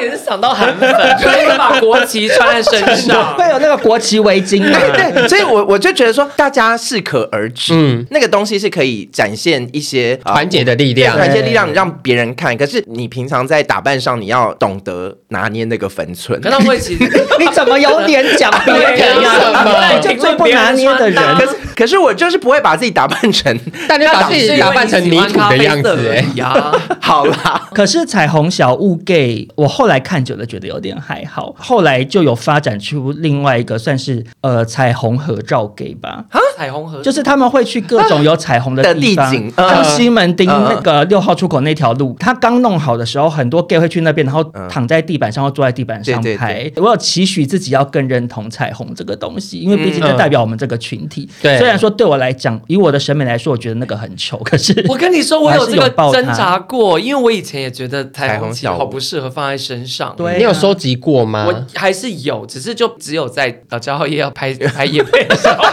[0.00, 0.88] 也是想到韩粉，
[1.18, 4.78] 所以把国旗穿在身上， 会有那个国旗围巾 嘛？
[4.94, 12.56] 对，对，所以我我就觉得说，大家适可而止，嗯，那个东西是可以展现一些团结的力量，团结力量，让别人看。
[12.56, 16.40] 可是你平常在打扮上，你要懂得拿捏那个分寸。
[16.40, 17.04] 可能会其实
[17.38, 19.92] 你怎么有点讲别人呀？
[19.94, 21.22] 你就最不拿捏的人。
[21.36, 23.56] 可是可是我就是不会把自己打扮成，
[23.88, 27.68] 但你把自己打扮成泥土的样子哎呀，好啦。
[27.72, 29.46] 可是彩虹小物 gay。
[29.56, 31.52] 我后来看久了，觉得有点还好。
[31.58, 36.24] 后来就有发展出另外一个，算是呃彩虹合照 gay 吧。
[36.30, 46.70] 啊，彩虹合就是他们会去各种有彩虹的地方，像西门町那个六号出口那条路，他刚弄好的时候，很多 gay 会去那边，然后躺在地板上，或坐在地板上拍。
[46.76, 51.28] 我有期许自己要更认同彩虹这个东西，因为毕竟它代表我们这个群体。
[51.40, 54.38] 虽然说对我来讲，以我的审美来说，我觉得那个很丑。
[54.44, 59.48] 可是我跟你说，我有这个挣扎过，因为我以前也觉得彩虹小好不适合放。
[59.48, 61.46] 在身上，对、啊，你有收集过吗？
[61.46, 65.64] 我还是有，只是就只有在呃骄傲夜要拍拍夜拍的时候。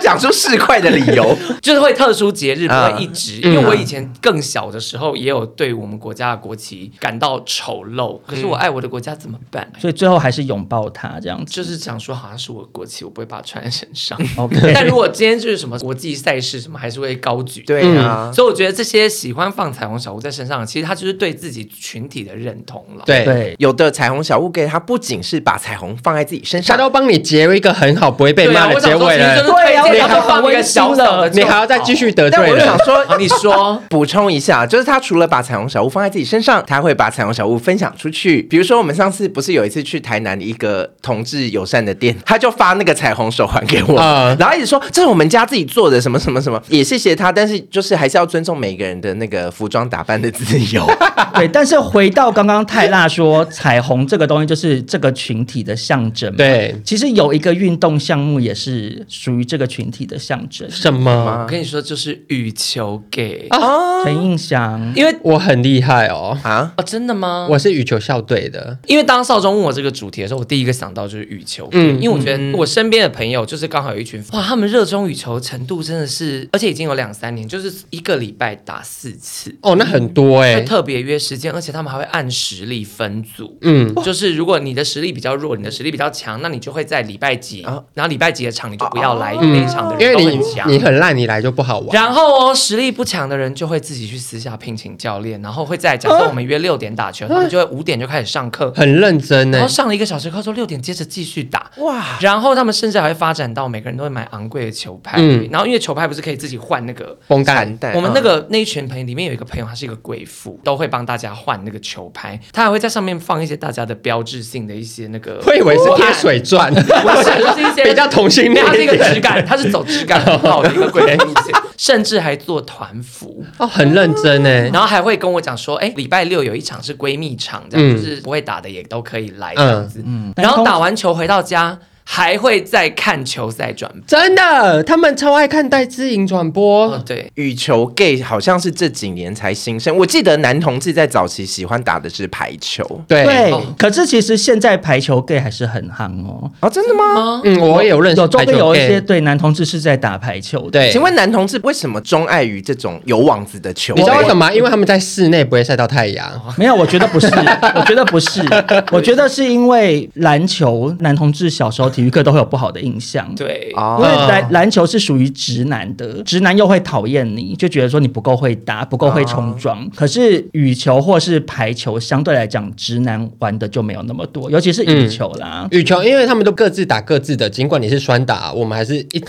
[0.00, 9.70] 又讲出市侩的理由， 就是会特殊节日不会一直，因为我以前更小的时候也有对我们国家的国旗感到丑陋，可是我爱我的国家怎么办？
[9.78, 11.52] 所以最后还是拥抱它，这样子。
[11.52, 14.18] 就是想说好像是我的国旗，我不会把它穿在身上。
[14.36, 17.62] OK，但如果今天就是什么国际赛事什么，还是会高举。
[17.62, 23.02] 对啊，所以我觉得这些喜欢放彩虹小屋在身上，其实他就是对自己群体的认同了。
[23.06, 23.24] 对。
[23.24, 29.42] 对，有的彩虹小屋给他不仅是把彩虹放在自己身上，他都帮你结了一个很好不会被骂的结尾了。
[29.42, 32.42] 对呀，你还放一个小的，你还要再继续得罪。
[32.42, 38.42] 人我就想说， 你说补充一下，就是他除了把彩虹小屋放在自己身上，他会把彩虹小屋分享出去。
[38.42, 43.96] 比如说，我们上次不是有一次去台南的一个同志友善的店，他就发那个彩虹手环给我，
[44.38, 47.30] 然后一直说这是我们家自己做的，什么什么什么，也谢谢他。
[47.30, 50.86] 但是就是还是要尊重每个人的那个服装打扮的自由。
[51.34, 56.34] 对，但是回到刚刚泰辣说，彩虹这个东西就是这个群体的象征。
[56.36, 60.70] 对，其实有一个运动项目也是属于这个群体的象征。
[60.70, 61.40] 什么？
[61.42, 67.46] 我跟你说，就是羽球 gay 啊，陈印象，因为我很厉害哦啊哦，真的吗？
[67.50, 68.78] 我是羽球校队的。
[68.86, 71.68] 因为当少中问我这个主题的时候，我第一个想到就是羽球。
[71.72, 83.58] 嗯，因为我觉得我身边的朋友就是刚好有一群哇，他们热衷羽球程度真的是，而且已经有两三年，就是一个礼拜打四次哦，那很多哎，特别约时间，而且他们还会按实力分组。
[83.60, 87.60] 嗯，就是如果你的实力比较弱，你的实力比较强，那你就会在礼拜几，
[87.94, 90.68] 然后礼拜几的场你就不要来，那一场的人都很强。
[90.70, 91.88] 你很烂，你来就不好玩。
[91.92, 99.58] 然后哦，实力不强的人就会自己去私下聘请教练，然后会在假设我们约六点打球，他们就会五点就开始上课，很认真呢。
[99.58, 101.70] 然后上了一个小时课之后，六点接着继续打。
[101.76, 102.18] 哇！
[102.20, 105.18] 然后他们甚至还会发展到每个人都会买昂贵的球拍。
[105.18, 105.48] 嗯。
[105.50, 112.38] 然后因为球拍不是可以自己换那个绷带，我们那个那一群朋友里面有一个朋友，他是一个贵妇，都会帮大家换那个球拍。
[112.52, 115.42] 他还会在上面放一些大家的标志性的一些那个。
[115.44, 118.64] 我以为是贴水钻，不是，是一些 比较同性恋。
[118.64, 124.48] 它是一个质感，它是走质感很好的一个贵妇路线，甚至还做团服哦，很认真呢。
[124.72, 130.00] 然后还会跟我讲说，哎，礼拜六有一场是闺蜜场，这样就是不会打的也都可以来这样子。
[130.06, 131.76] 嗯，然后打完球回到家。
[132.12, 136.88] 还会再看球赛转播，真的，他们超爱看戴资颖转播。
[136.88, 139.96] 哦、对，羽球 gay 好像是这几年才兴盛。
[139.96, 143.22] 我记得男同志在早期喜欢打的是排球，对。
[143.22, 146.50] 对哦、可是其实现在排球 gay 还是很夯哦。
[146.58, 147.40] 啊，真的吗？
[147.44, 150.80] 嗯，我也有认识，周边有一些对男同志是在打排球的。
[150.80, 153.94] 对，请问男同志为什么钟爱于这种有网子的球？
[153.94, 154.52] 你知道为什么？
[154.52, 156.28] 因为他们在室内不会晒到太阳。
[156.56, 157.28] 没有，我觉得不是，
[157.76, 158.42] 我觉得不是，
[158.90, 163.30] 我觉得是因为篮球，男同志小时候体育课都会有不好的印象。
[163.36, 169.88] 对，因为篮篮球是属于直男的，直男又会讨厌你，就觉得说你不够会打，不够会冲撞。
[169.90, 175.68] 可是羽球或是排球相对来讲，直男玩的就没有那么多，尤其是羽球啦。
[175.70, 179.26] 羽球，因为他们都各自打各自的，尽管你是双打，我们还是一直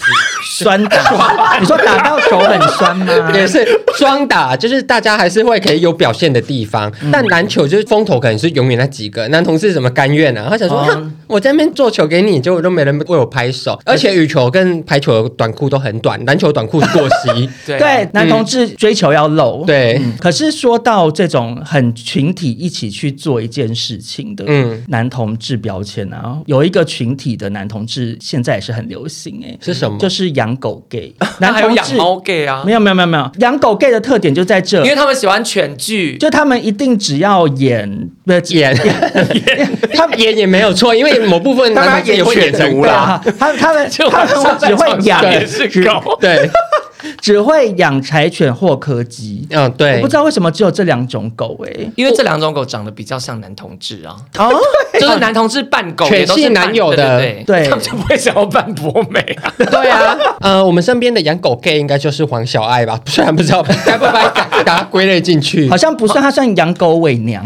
[0.52, 1.58] 双打。
[1.60, 3.32] 你说打到手很酸吗？
[3.36, 3.66] 也是
[3.98, 6.92] 双打，就是大家还是会可以有表现的地方。
[7.12, 10.48] 但篮球就是风头可能是永远那几个，男同志怎么甘愿呢？
[10.50, 13.52] 他想说，我在那边做球给你，结果都没人为我拍。
[13.52, 17.50] 手，而且羽球跟排球的短裤都很短，篮球短裤是过膝。
[17.68, 19.66] 对，对，男同志追求要露。
[19.66, 29.98] 对，可是说到这种很群体一起去做一件事情的，嗯，男同志标签啊，有一个群体的男同志现在也是很流行哎，是什么？
[30.00, 32.64] 就是养狗 gay， 男还有养猫 gay 啊？
[32.66, 38.76] 没有没有没有没有，养狗 gay 的特点就在这，因为他们喜欢犬剧，就他们一定只要演不演，
[39.94, 43.22] 他们演也没有错，因为某部分男同志也会演成啦。
[43.38, 46.50] 他他们 他们只会养也是狗，对。
[47.20, 54.52] 只会养柴犬或柯基，嗯，对，我不知道为什么只有这两种狗哎，因为这两种狗长得比较像男同志啊，哦，
[55.00, 64.30] 就是男同志扮狗，犬是男友的，对，他们就不会想要扮博美 啊，对啊，呃，我们身边的养狗 gay 应该就是黄小爱吧， 虽然不知道该不该
[64.64, 67.44] 把它归类进去，好像不算，他算养狗伪娘，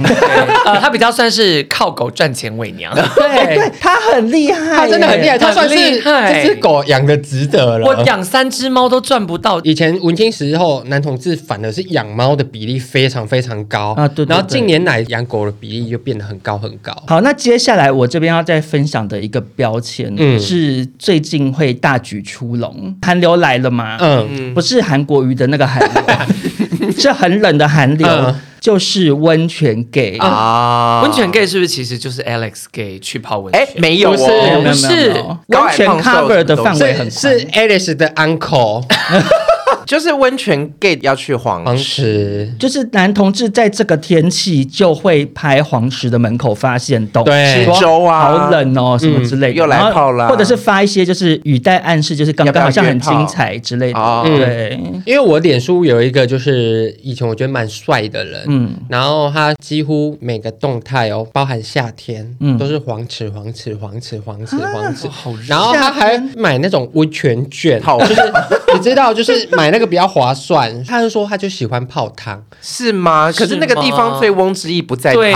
[0.66, 9.62] 呃，他比较算是靠狗赚钱伪娘，对，他很厉害，他真的很厉害，他算是这只狗养的值得了，我养三只猫都赚不到。
[9.64, 14.30] 以前文青时候，男同志反而是养猫的比例非常非常高啊，对，对，对。
[14.30, 16.92] 然后近年来养狗的比例就变得很高很高。
[17.06, 23.98] 好，那接下来我这边要再分享的一个标签，嗯，是最近会大举出笼，寒流来了吗？
[24.02, 28.08] 嗯，不是韩国瑜的那个寒流， 是很冷的寒流。
[28.08, 28.36] 嗯
[28.66, 33.62] 就是温泉 gay 啊，温泉 gay 是不是其实就是 Alex gay 去泡温泉？
[33.62, 34.24] 哎，没有，不是，
[34.64, 38.84] 不是，温泉 cover 的范围很是 Alex 的 uncle。
[39.86, 54.80] 就是温泉 gay 要去黄石，就是男同志在这个天气就会拍黄石的门口发现洞，对，粥啊，好冷哦，什么之类的，又来泡了，或者是发一些就是语带暗示，就是刚刚好像很精彩之类的，对。
[55.06, 65.08] 因为我脸书有一个就是以前我觉得蛮帅的人，嗯，然后他几乎每个动态哦，包含夏天，嗯，都是黄池黄池黄池黄池黄池，
[65.48, 68.34] 然后他还买那种温泉券，就是
[68.74, 69.75] 你知道，就是买。
[69.76, 73.30] 那个比较划算，他就说他就喜欢泡汤，是吗？
[73.30, 75.32] 可是那个地方醉翁之意不在汤，对，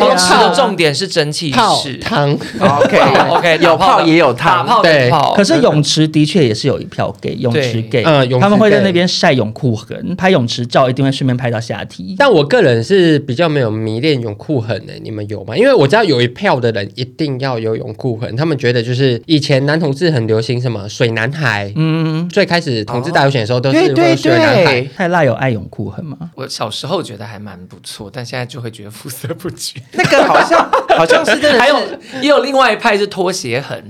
[0.00, 2.32] 有吃的重点是蒸汽泡汤。
[2.58, 5.10] OK OK，有泡也有汤，对。
[5.36, 12.14] 可是泳池的确也是有一票给泳池给，嗯，他们会在那边晒泳裤痕，拍泳池照，一定会顺便拍到下体。
[12.18, 15.54] 但我个人是比较没有迷恋泳裤痕的，你们有吗？
[15.54, 23.73] 因为我知道有一票的人一定要有泳裤痕，他们觉得就是以前男同志很流行什么水男孩，嗯，最开始同志大游行的时候都。
[23.74, 26.30] 对对对，太辣有爱永酷恨吗？
[26.34, 29.82] 我小时候觉得还蛮不错，但现在就会觉得肤色不均。
[29.92, 31.76] 那个好像好像是真的，还有
[32.22, 33.82] 也有另外一派是拖鞋痕，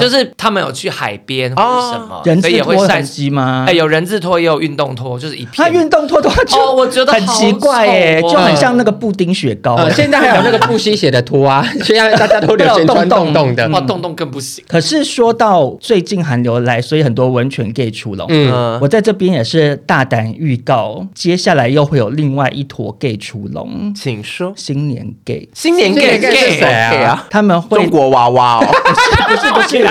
[0.00, 3.64] 就是他们有去海边或者什么，人字拖很机吗？
[3.68, 5.52] 哎，有人字拖也有运动拖，就是一片。
[5.56, 9.88] 他运动拖的话就我觉得很奇怪耶，就很像那个布丁雪糕。
[9.90, 14.64] 现在还有那个布吸鞋的拖啊， 现在大家都流行穿洞洞的，哇，洞洞更不行。
[14.68, 18.26] 可是说到最近寒流来，所以很多温泉 gay 出笼。
[18.30, 23.92] 嗯，我在这边也是大胆预告，接下来又会有另外一坨 gay 出笼。
[23.94, 27.24] 请说，新年 gay，新年 gay 是谁啊？
[27.30, 29.88] 他们会中国娃娃哦，不是不是不是，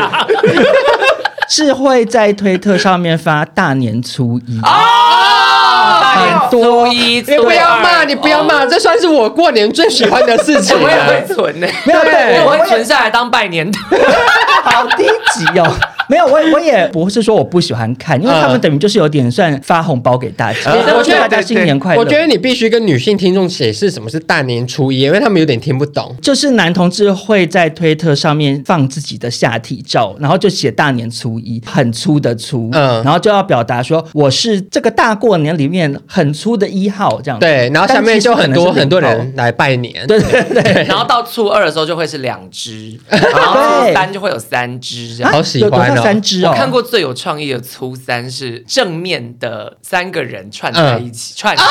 [1.66, 4.60] 是会在推特上面发大年初一。
[4.60, 10.76] 哦，大年初一，你不要骂，你不要骂，这算是我过年最喜欢的事情。
[10.82, 13.80] 我也会存呢，没有，我会存下来当拜年的，
[14.64, 15.66] 好低级哦。
[16.10, 21.99] 没有，我我也不是说我不喜欢看，因为他们等于就是有点算发红包给大家，我觉得大家新年快乐。
[21.99, 26.16] 我觉得你必须跟女性听众解释什么是大年初一，因为他们有点听不懂。
[26.22, 37.38] 就是男同志会在推特上面放自己的下体照，然后就写大年初一，很粗的粗，嗯，然后就要表达说我是这个大过年里面很粗的一号这样。
[37.39, 45.97] 对，然后下面就很多很多人来拜年，对对对，然后到初二的时候就会是两只，然后初三就会有三只，好喜欢。
[46.02, 46.50] 三只哦！
[46.50, 51.56] 我看过最有创意的初三是正面的三个人串在一起串。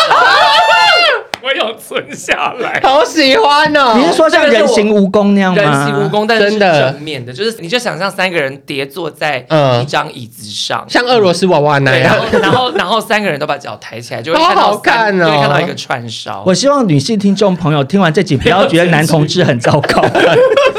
[1.43, 3.95] 我有存下来，好喜欢哦！
[3.97, 5.63] 你是说像人形蜈蚣那样吗？
[5.63, 9.47] 人形蜈蚣，但是正面的，就是你就想象三个人叠坐在
[9.81, 12.17] 一张椅子上，像俄罗斯娃娃那样。
[12.43, 16.43] 然后，然后三个人都把脚抬起来，就会看到看哦，就会看到一个串烧。
[16.45, 20.03] 我希望女性听众朋友听完这集不要觉得男同志很糟糕。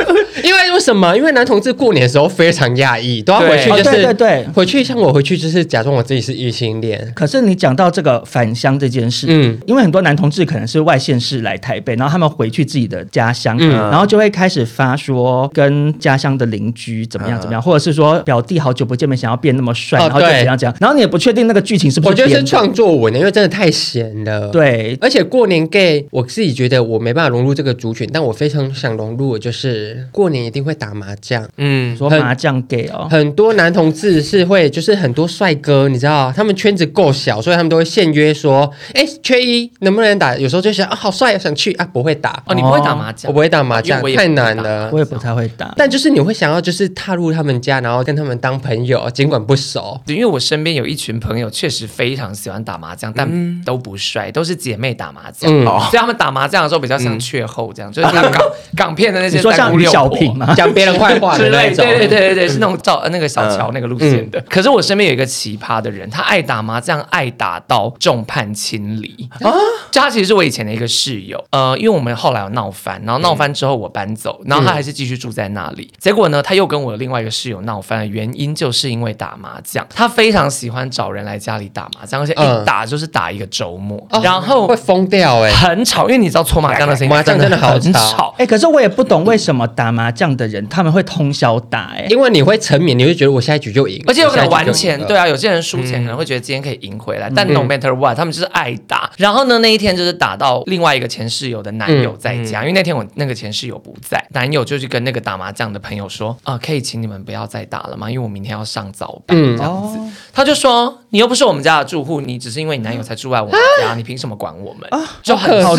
[0.77, 1.17] 因为为什么？
[1.17, 7.11] 因为男同志过年的时候非常压抑，都要回去，就是对对对，回去像我回去就是假装我自己是异性恋。
[7.15, 22.09] 可是你讲到这个返乡这件事，嗯，因为很多男同志可能是外县市来台北，然后他们回去自己的家乡，嗯，然后就会开始发说跟家乡的邻居怎么样怎么样，或者是说表弟好久不见面，想要变那么帅，然后就怎样怎样，然后你也不确定那个剧情是不是？
[22.11, 24.49] 我觉得是创作文的，因为真的太闲了。
[24.49, 40.35] 对，而且过年 gay，我自己觉得我没办法融入这个族群，但我非常想融入就是过年一定会打麻将，嗯，说麻将 gay 哦，很多男同志是会，就是很多帅哥，你知道，他们圈子够小，所以他们都会现约说，哎，缺一能不能打？
[40.37, 42.43] 有时候就想啊，好帅，想去啊，不会打。
[42.45, 45.73] 哦，你不会打麻将，我不会打麻将，太难了，我也不太会打。
[45.77, 49.99] 但就是你会想要，就是踏入他们家，然后跟他们当朋友，尽管不熟。
[50.07, 58.41] 因为我身边有一群朋友，确实非常喜欢打麻将，但都不帅，都是姐妹打麻将，所以他们打麻将的时候比较像雀后这样，就是像 港
[58.75, 64.41] 港片的那些，说像于小平嘛，讲别人坏话的那种，对对对对对，是那种照那个小乔那个路线的。
[64.49, 69.29] 可是我身边有一个奇葩的人，他爱打麻将，爱打到众叛亲离。
[69.41, 69.53] 啊！
[69.91, 75.91] 就他其实是我以前的一个室友，呃，因为我们后来有闹翻，然后闹翻之后我搬走，然后他还是继续住在那里。
[75.99, 88.33] 结果呢，他又跟我另外一个室友闹翻的原因就是因为打麻将，他非常喜欢找人来家里打麻将，而且一打就是打一个周末，然后会疯掉哎，很吵，因为你知道搓麻将的声音，麻将真的好吵。
[88.37, 88.47] 哎。
[88.47, 99.11] 可是我也不懂为什么打麻将的人他们会通宵打哎，因为你会沉迷，你会觉得我下一局就赢，而且有可能玩钱，对啊，有些人输钱可能会觉得今天可以赢回来，但 no matter what，他们就是爱打。
[99.17, 108.09] 然后呢，那一天就是打到另外一个前室友的男友在家，因为那天我那个前室友不在，男友就去跟那个打麻将的朋友说啊，可以请你们不要再打了吗？
[108.09, 109.97] 因为我明天要上早班这样子。
[110.33, 114.87] 他就说你又不是我们家的住户，你只是因为你男友才住在我们家，你凭什么管我们？
[115.23, 115.75] 就很好。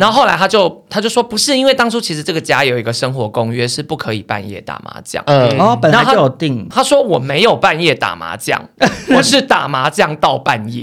[0.00, 5.22] 然后后来他就他就说不是，因为当初其实这个家有一个生活公约是不可以半夜打麻将。
[5.26, 6.66] 嗯，哦，本来就有定。
[6.68, 8.60] 他说我没有半夜打麻将，
[9.14, 10.82] 我是打麻将到半夜。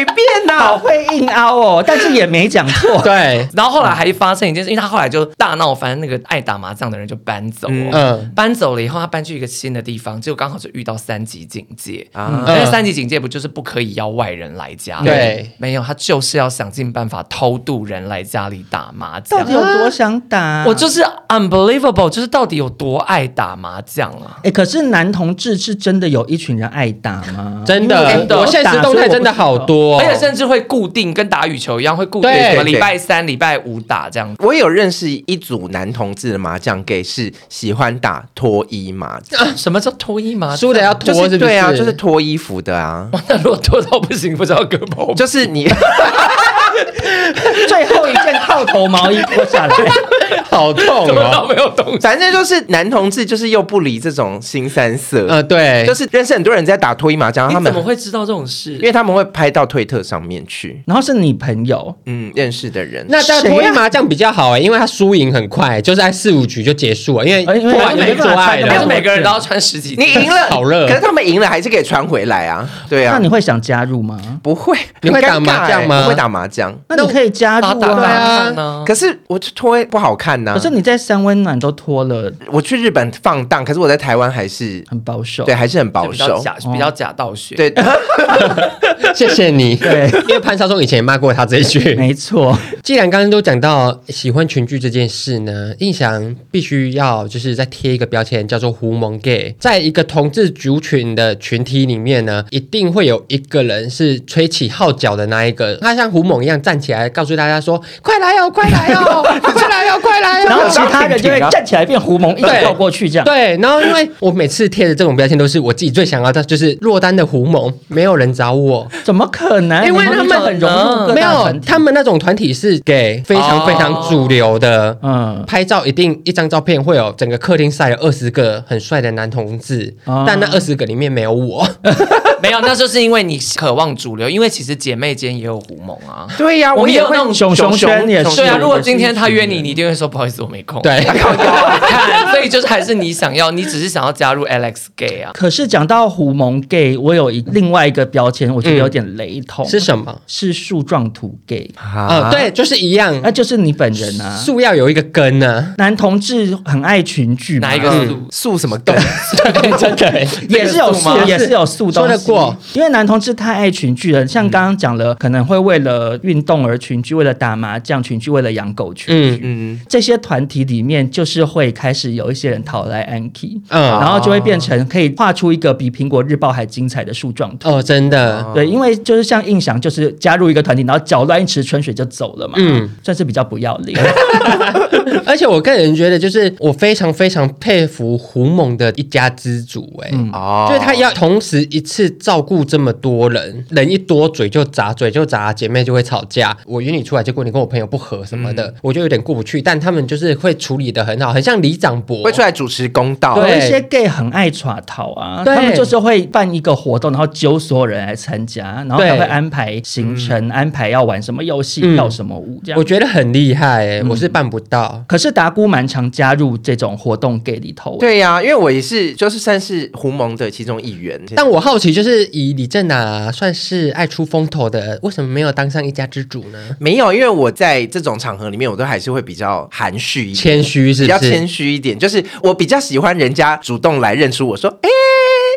[0.00, 0.58] 什么诡辩呐？
[0.58, 3.00] 好会硬凹哦，但是也没讲错。
[3.02, 7.68] 对，然后后来还发生一件事，因为他后来就大闹，反正那个爱打麻将的人就搬走。
[7.70, 12.44] 嗯，搬走了以后，他搬去一个新的地方，结果刚好就遇到三级警戒啊。
[12.48, 15.00] 因为三级警戒不就是不可以邀外人来家？
[15.02, 19.40] 对，没有，他就是要想尽办法偷渡人来家里打麻将。
[19.40, 20.64] 到底有多想打？
[20.66, 24.38] 我就是 unbelievable，就是到底有多爱打麻将啊？
[24.44, 27.62] 哎，可是男同志是真的有一群人爱打吗？
[27.66, 29.56] 真的，真的，我现实动态真的好
[29.98, 34.34] 多，而且甚至会固定跟打羽球一样，会固定什么礼拜三、礼拜五打这样。
[34.38, 39.46] 我有认识一组男同志的麻将 gay 是喜欢打脱衣麻将。
[39.56, 40.56] 什么叫脱衣麻将？
[40.56, 41.28] 输的要脱？
[41.38, 43.08] 对啊，就是脱衣服的啊。
[43.28, 45.66] 那如果脱到不行，不知道割包，就是你
[47.68, 49.76] 最后一件套头毛衣脱下来。
[50.50, 51.98] 好痛哦，没有东西。
[51.98, 55.26] 反正就是男同志，就是又不理这种新三色。
[55.28, 58.72] 呃，对，就是认识很多人在打脱衣麻将，他们怎么会知道这种事？
[58.74, 60.82] 因为他们会拍到推特上面去。
[60.86, 63.04] 然后是你朋友，嗯，认识的人。
[63.08, 69.94] 那打脱衣麻将比较好哎，因为他输赢很快，就是在四五局就结束了，因为因为没做爱了，每个人都要穿十几。
[69.96, 70.86] 你赢了，好热。
[70.88, 72.68] 可是他们赢了还是可以穿回来啊？
[72.88, 73.14] 对啊。
[73.14, 74.18] 那你会想加入吗？
[74.42, 74.76] 不会。
[75.02, 76.02] 你会打麻将吗？
[76.02, 76.76] 不会打麻将。
[76.90, 77.74] 那你可以加入啊。
[77.74, 78.84] 对啊。
[78.86, 80.54] 可是我脱不好看呐。
[80.54, 85.44] 可是你在三温暖都脱了，我去日本放荡，可是我在台湾还是很保守。
[85.44, 87.54] 对，还是很保守，假比较假道学。
[87.54, 87.72] 对。
[89.14, 89.74] 谢谢你。
[89.76, 91.94] 对，因为潘少忠以前也骂过他这一句。
[91.96, 92.56] 没错。
[92.82, 99.54] 既然刚刚都讲到喜欢群聚这件事呢，印象必须要就是再贴一个标签，叫做狐獴 gay。
[99.58, 113.24] 在一个同志族群的群体里面呢，一定会有一个人是吹起号角的那一个，他像狐獴一样站起来，告诉大家说：“快来哦，快来哦， 快来哦，快来哦！”然后其他人就会站起来变狐獴，一起跑过去这样。
[113.24, 119.84] 对，然后因为我每次贴的这种标签都是我自己最想要的，就是落单的狐獴，没有人找我，怎么可能？
[119.86, 120.70] 因为他们很融
[121.06, 129.94] 入，没有，他们那种团体是给非常非常主流的，嗯，拍照一定一张照片会有整个客厅晒了二十个很帅的男同志，
[130.26, 131.66] 但那二十个里面没有我，
[132.42, 136.26] 没有，那就是因为你渴望主流，因为其实姐妹间也有狐獴啊。
[136.38, 138.36] 对呀，我们也有那种熊熊圈也是。
[138.36, 140.80] 对啊，如果今天他约你，你一定会说不好意思，我没空。
[140.82, 145.30] 对， 看，所以就是还是你想要，你只是想要加入 Alex Gay 啊。
[145.34, 149.68] 可是讲到狐獴 Gay，我有一另外一个标签，我觉得有点雷同。
[149.68, 150.20] 是什么？
[150.26, 152.30] 是树状图 Gay 啊？
[152.30, 154.36] 对，就是一样，那就是你本人啊。
[154.36, 155.74] 树要有一个根呢。
[155.78, 158.26] 男同志很爱群聚，哪一个树？
[158.30, 158.94] 树什么根？
[159.78, 161.90] 真的也是有树，也是有树。
[161.90, 169.40] 说得过，因为男同志太爱群聚了，像刚刚讲了，可能会为了运动而群聚，为了打麻将群聚，为了养狗群聚。
[169.42, 177.68] 嗯嗯，这些团体里面就是会开始有一些人讨来安 key，嗯，然后就会变成可以画出一个比苹果日报还精彩的树状图。
[177.68, 183.98] 哦，真的，对，因为就是像印象，就是加入一个团体，然后搅乱一池春水就走了嘛，嗯，算是比较不要脸。
[185.26, 196.56] 而且我个人觉得，就是我非常非常佩服胡猛的一家之主，哎，哦，就是他要同时一次照顾这么多人，人一多嘴就砸，嘴就砸，姐妹就会吵架。
[196.66, 199.59] 我约你出来，结果你跟我朋友不合什么的，嗯、我就有点过不去。
[199.60, 203.36] 但他们就是会处理的很好，很像李长博会出来主持公道。
[203.46, 214.02] 有一些 gay 很爱耍逃啊，对他们就是会办一个活动，然后揪所有人来参加，然后还会安排行程，对安排要玩什么游戏，跳、嗯、什么舞，这样我觉得很厉害、欸。
[214.08, 217.96] 我是办不到，嗯、可是达姑蛮常加入这种活动 gay 里头。
[217.98, 221.20] 对呀、啊，因为我也是，就是算是狐獴的其中一员。
[221.34, 226.76] 但我好奇，就是以李正啊算是爱出风头的，为什么没有当上一家之主呢？
[226.78, 234.88] 没有，因为我在这种场合里面，我都还是会比较含蓄一点，谦虚是比较谦虚一点，就是我比较喜欢人家主动来认出我说，哎。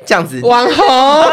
[0.05, 0.85] 这样子，网红，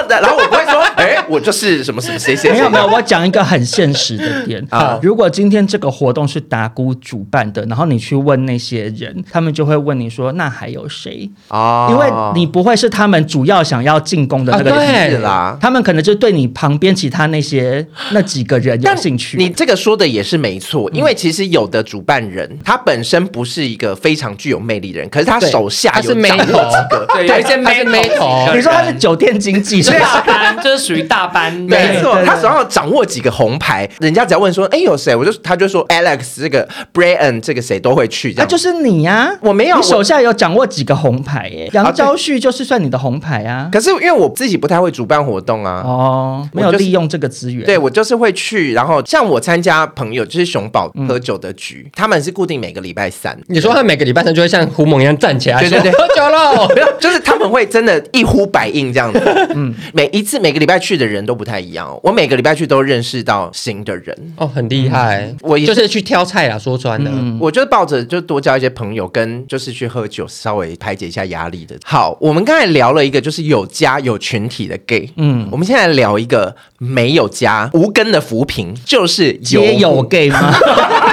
[0.08, 2.50] 然后我不会说， 哎，我就是什么什么谁谁。
[2.52, 4.98] 没有没有，我讲一个很现实的点啊。
[5.02, 11.28] 如果今天这个活动是达姑主办的，然后你去问那些人，他们就会问你说，那还有谁？
[11.48, 15.56] 啊，因为你不会是他们主要想要进攻的那个人啦。
[15.60, 19.36] 他们可能就对你旁边其他那些 那几个人有兴趣。
[19.36, 26.50] 你这个说的也是没错，因为其实有的主办人他本身不是一个非常具有魅力的人，可是他手下有掌握几
[26.90, 28.59] 个，对，有一些他是妹头。
[28.60, 31.50] 你说他是酒店经济，是大班，就是属于大班。
[31.66, 35.16] 没错，他手上掌握几个红牌，人家只要问说，哎，有谁？
[35.16, 38.34] 我就他就说，Alex 这个 Brian 这个谁都会去。
[38.36, 41.48] 那就是你呀，我没有，你手下有掌握几个红牌？
[41.48, 43.70] 耶，杨昭旭就是算你的红牌啊。
[43.72, 47.64] 可是因为我自己不太会主办活动啊，哦，没有利用这个资源。
[47.64, 53.38] 对，我就是会去，然后像我参加朋友就是熊宝喝酒的局，他们是固定每个礼拜三。
[53.46, 56.68] 你说他每个礼拜三就会像狐獴一样站起来，对对对，喝酒喽，
[57.00, 58.90] 就是他们会真的一呼百应。
[58.92, 59.20] 这样子，
[59.54, 62.00] 嗯，每一次每个礼拜去的人都不太一样哦。
[62.02, 65.20] 我每个礼拜去都认识到新的人哦，很厉害。
[65.20, 71.76] 嗯、我就是去挑菜啦，说穿了，嗯、我就抱着就多交一些朋友，跟就是去喝酒，稍微排解一下压力的。
[71.84, 80.52] 好，我们刚才聊了一个就是有家有群体的 gay，嗯，我们现在聊一个没有家无根的浮萍，就是也有 gay 吗？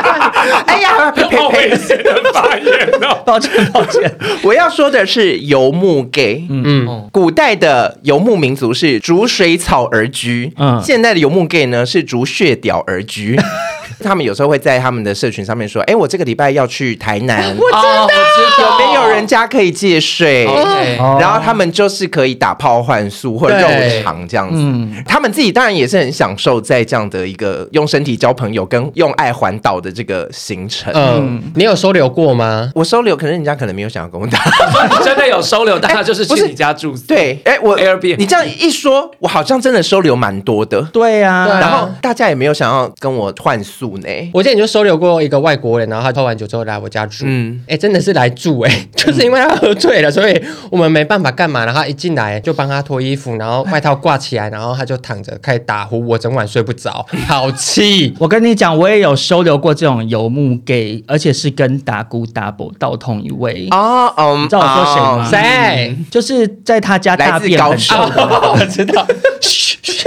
[0.67, 1.75] 哎呀，呸呸呸！
[2.33, 4.11] 发言哦， 抱歉抱歉，
[4.43, 6.45] 我要说的是游牧 gay。
[6.49, 13.39] 嗯，古代的游牧民族是逐水草而居，嗯，现代的游牧 gay 呢是逐血屌而居。
[14.03, 20.45] 他们有时候会在他们的社群上面说：“哎，我这个礼拜要去台南， 我知道有没有人家可以借睡？
[21.19, 23.67] 然后他们就是可以打炮换宿或者肉
[24.03, 25.03] 偿这样子。
[25.05, 30.91] 他们自己当然也是很享受在这样的一个用身体交朋友跟用爱环岛的这个行程。
[30.95, 32.71] 嗯，你有收留过吗？
[32.75, 34.39] 我收留，可是人家可能没有想要跟我打。
[34.89, 36.95] 你 真的有收留，但他就是去你家住。
[37.07, 40.81] 对，哎，我 Airbnb，你这样一说，我好像真的收留蛮多的。
[40.93, 44.09] 对呀，然后大家也没有想要跟我换宿呢。
[44.33, 47.25] 我之前就收留过一个外国人，然后他喝完酒之后来我家住。
[47.27, 51.63] 嗯，哎，真的是来住哎，就是因为他喝醉了，所以我们没办法干嘛。
[51.65, 58.13] 然后他一进来就帮他脱衣服，然后外套挂起来，然后他就躺着开始打呼，我整晚睡不着，好气。
[58.19, 65.29] 我跟你讲，我也有收留过这种游牧 gay，而且是跟达姑 double 到同一位哦，嗯，你知道我说谁吗？
[65.29, 65.97] 谁？
[66.09, 68.23] 就是在他家大便很臭的，
[68.53, 69.05] 我知道。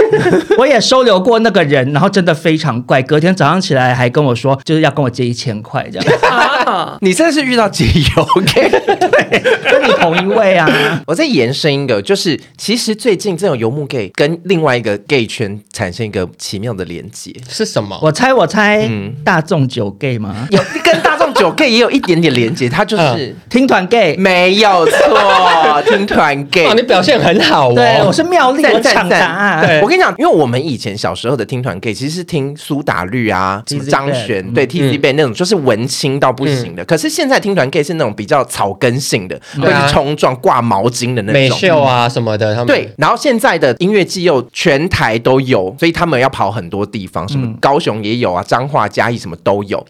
[0.57, 3.01] 我也收留过那个人，然后真的非常怪。
[3.03, 6.19] 隔天早上起来还跟我说，就是要跟我借一千块这样。
[6.65, 10.67] 啊、你真的是遇到解忧 gay，对，跟你同一位啊。
[11.07, 17.99] 我再延伸一个，就是其实最近这种游牧 gay 跟另外一个 gay 圈产生一个奇妙的连接，是什么？
[18.01, 20.47] 我猜，我猜，嗯，大众酒 gay 吗？
[20.51, 26.67] 有跟大众酒 gay 也有一点点连接，他就是听团 gay，没有错，听团 gay。
[26.67, 27.73] 哦，你表现很好哦。
[27.73, 29.65] 对，我是妙丽，我抢答案。
[29.65, 36.85] 对，我跟你讲，因为我们以前小时候的听团 gay 其实是听苏打绿啊、张悬，对 Bac 那种，就是文青到不行的。
[36.85, 42.53] 可是现在听团 gay 是那种比较草根性的，会去冲撞、挂毛巾的那种美秀啊什么的。
[42.53, 49.83] 他们对，然后现在的音乐季又全台都有，所以他们要跑很多地方，什么高雄也有啊，彰化、嘉义什么都有。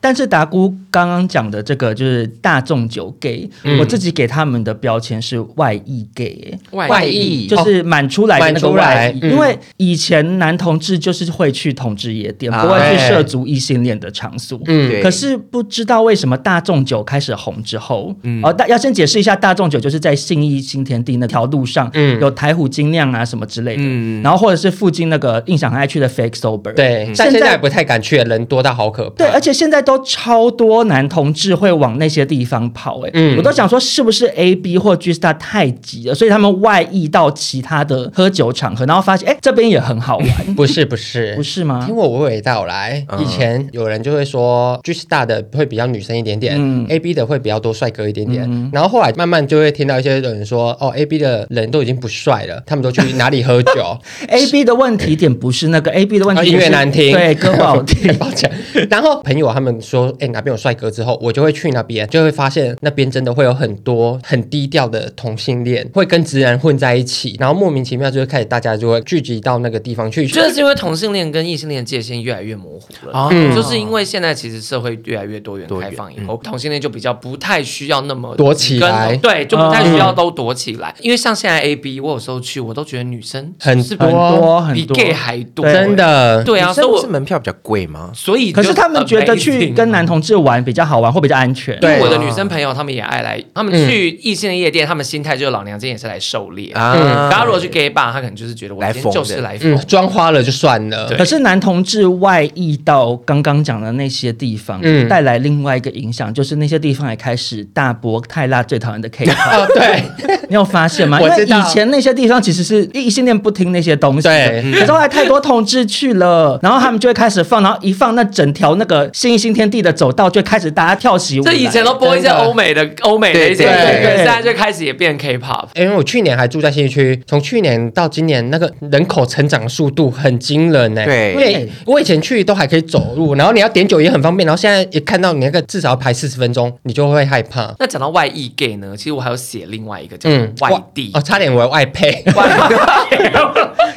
[0.00, 3.48] 但是达菇刚刚讲的这个就是大众酒 gay，
[3.78, 7.46] 我自己给他们的标签是外溢 gay，外溢。
[7.48, 14.58] 就是满出来的那个外溢，因为以前男同志就是会去同志夜店，不会去涉足异性恋的场所。
[14.66, 29.16] 嗯，可是不知道为什么大众酒开始红之后，哦，大要先解释一下，大众酒就是在信义新天地那条路上，嗯，有台虎精酿啊什么之类的，嗯，然后或者是附近那个印象很爱去的 Fake Sober，对，但现在不太敢去，人多到好可怕。
[29.16, 41.34] 对，而且现在都超多男同志会往那些地方跑，哎，嗯，我都想说是不是 A B 或 G Star 太急了，所以他们外溢到其他的喝酒场合，然后发现哎这边也很好玩， 不是不是。
[41.36, 41.82] 不是吗？
[41.86, 53.98] 听我娓娓道来，以前有人就会说 G Star 的会比较女生一点点，A B 的会比较多帅哥一点点，然后后来慢慢就会听到一些人说，哦 A B 的人都已经不帅了，他们都去哪里喝酒？
[54.28, 58.50] A B 的问题点不是那个 A B 的问题，音乐难听，对歌不好听， 抱歉。
[58.90, 70.26] 然后朋友他们说，哎哪边有帅哥之后，我就会去那边，就会发现那边真的会有很多很低调的同性恋，会跟直男混在一起，然后莫名其妙就会开始大家就会聚集到那个地方去。
[70.26, 80.94] 就是因为同性恋跟异性恋界限越来越模糊了，嗯，就是因为现在其实社会越来越多元开放以后，同性恋就比较不太需要那么躲起来，对，就不太需要都躲起来。
[81.00, 86.42] 因为像现在 A B，我有时候去，我都觉得女生很多，比 gay 还多，真的。
[86.44, 88.10] 对啊，所以我是门票比较贵吗？
[88.14, 91.78] 所以可是他们觉得去跟男同志玩比较好玩或比较安全。
[91.80, 96.94] 对，我的女生朋友她们也爱来，她们去异性的夜店，她们心态就是老娘今天也是来狩猎啊。
[97.28, 101.08] 大家如果去 gay bar，他可能就是觉得我今天就是来疯，装花了就算了。
[101.18, 109.66] 可是男同志外溢到刚刚讲的那些地方，带来另外一个影响，就是那些地方也开始大播泰拉最讨厌的 K-pop。
[109.74, 110.02] 对，
[110.48, 111.20] 你有发现吗？
[111.20, 114.72] 因为以前那些地方其实是异性恋不听那些东西，对。
[114.72, 121.44] 可是后来太多同志去了，然后他们就会开始放，然后一放那整条那个新一新天地的走道，就开始大家跳起舞。
[121.44, 125.68] 这以前都播一些欧美的欧美的一些，对，现在就开始也变 K-pop。
[125.74, 131.04] 因为我去年还住在新区，从去年到今年，那个人口成长速度很惊人呢。
[131.04, 137.74] 对，因为我以前去都还可以走路，然后你要点酒也很方便，然后现在一看到你那个至少要排四十分钟，你就会害怕。
[137.78, 140.28] 那讲到外溢 gay 呢，其实我还有写另外一个叫
[140.60, 142.24] 外地哦，差点为外配。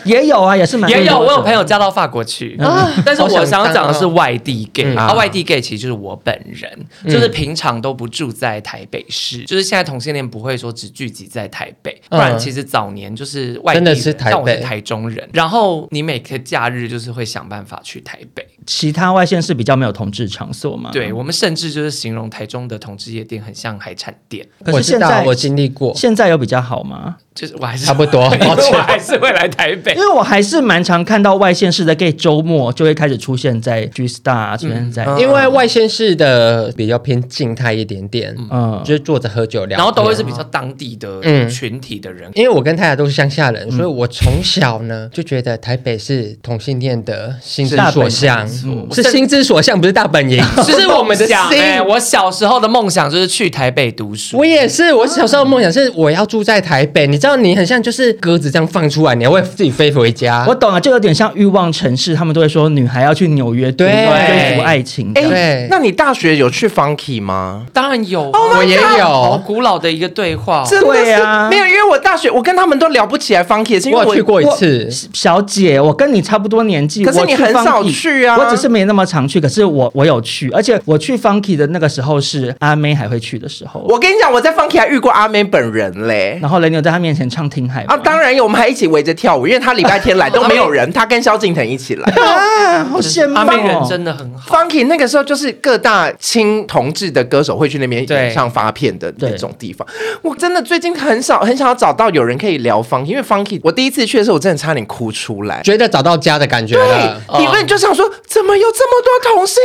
[0.06, 1.20] 也有啊，也是蛮也有。
[1.20, 2.58] 我有朋友嫁到法国去，
[3.06, 18.45] 但是我想要讲的是外地 gay 啊，外地 gay 其实就是我本人，就是平常都不住在台北市，就是现在同性恋不会说只聚集在台北，不然其实早年就是外地，像我是台中人，然后你每个假日就是会想办法去台北。
[18.66, 20.89] 其他外县市比较没有同志场所吗？
[20.91, 24.47] 对，我们甚至就是形容台中的同志夜店很像海产店。
[24.64, 27.18] 可是现在我经历过，现在有比较好吗？
[27.36, 42.31] 就是我还是差不多， 我还是会来台北，因为我还是蛮常看到外县市的 gay 周末就会开始出现在 G Star，出现在，因为外县市的比较偏静态一点点，嗯，就是坐着喝酒聊，然后都会是比较当地的群体的人。
[42.36, 49.03] 因为我跟太太都是乡下人，所以我从小呢就觉得台北是同性恋的心之所向，是。
[49.11, 51.36] 心之所向，不是大本营， 这是我们的心。
[51.89, 57.19] 我小时候的梦想就是去台北读书，我也是，我小时候的梦想是我要住在台北，你。
[57.26, 60.45] 知道你很像就是鸽子这样放出来，你要为自己飞回家。
[60.47, 65.11] 我懂了，就有点像欲望城市，他们都会说女孩要去纽约对追逐爱情。
[65.15, 67.65] 哎，对那你大学有去 Funky 吗？
[67.73, 69.05] 当然有，oh、我也有。
[69.05, 74.88] 好古老的一个对话，真的是啊，没有，因为我大学我跟他们都聊不起来 Funky，是因为我，我去过一次。
[75.13, 78.38] 小姐，我跟你差不多年纪，可是你很少去啊。
[78.38, 83.84] 我只是没那么常去，可是我我有去，而且我去 Funky 的那个时候是阿妹还会去的时候。
[83.89, 87.84] 我跟你讲，我在 Funky 还遇过阿妹本人嘞，然后雷牛在他面前唱听海。
[87.88, 93.38] 啊，当然有，我们还一起围着跳舞，因为他礼拜天来都没有人， 他跟萧敬腾一起来 啊，好羡慕哦。
[93.38, 94.55] 阿妹人真的很好。
[94.55, 99.88] Funky 那个时候就是各大青同志的歌手会去那边演唱发片的那种地方。
[100.22, 107.22] 我真的最近很少很想要找到有人可以聊 Funky，因为 Funky 我第一次去的时候，我真的差点哭出来，觉得找到家的感觉了。
[107.39, 109.57] 因为就想说，怎么有这么多同性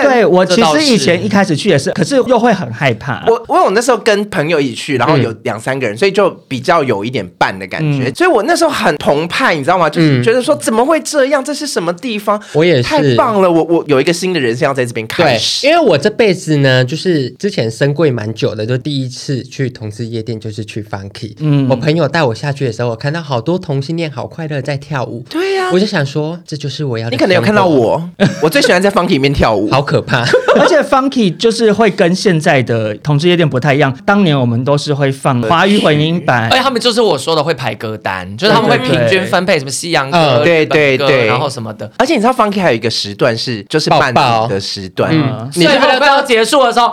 [0.00, 0.12] 恋？
[0.12, 3.22] 对，我其实以前一开始去也是，可是又会很害怕。
[3.26, 8.42] 我我有那时候跟朋友一起去，然后有两三个人，所以就比较有一点半的感觉，所以我。
[8.44, 9.88] 那时候很澎湃，你知道吗？
[9.88, 11.42] 就是觉得说怎么会这样？
[11.44, 12.42] 这是什么地方？
[12.54, 13.48] 我也是，太棒了！
[13.48, 15.64] 我我有一个新的人生要在这边开始。
[15.64, 21.34] 因为我这辈子呢，就是之前深柜蛮久的，就第一次去同志夜店就是去 Funky。
[21.38, 25.24] 嗯，我朋友带我下去的时候，我看到好多同性恋好快乐在跳舞。
[25.30, 27.08] 对呀，我就想说，这就是我要。
[27.10, 28.02] 你可能有看到我，
[28.42, 30.24] 我最喜欢在 Funky 里面跳舞，好可怕。
[30.58, 33.96] 而且 Funky 就是会跟现在的同志夜店不太一样。
[34.04, 40.98] 当年我们都是会放华语混音版，而且他们就是我说的会排歌单，就是他们会平均分配什么西洋歌、对对。
[40.98, 41.90] 对，然后什么的。
[41.98, 46.86] 而且你知道 Funky 还有一个时段是就是伴舞的时段，嗯，你最后快要结束的时候，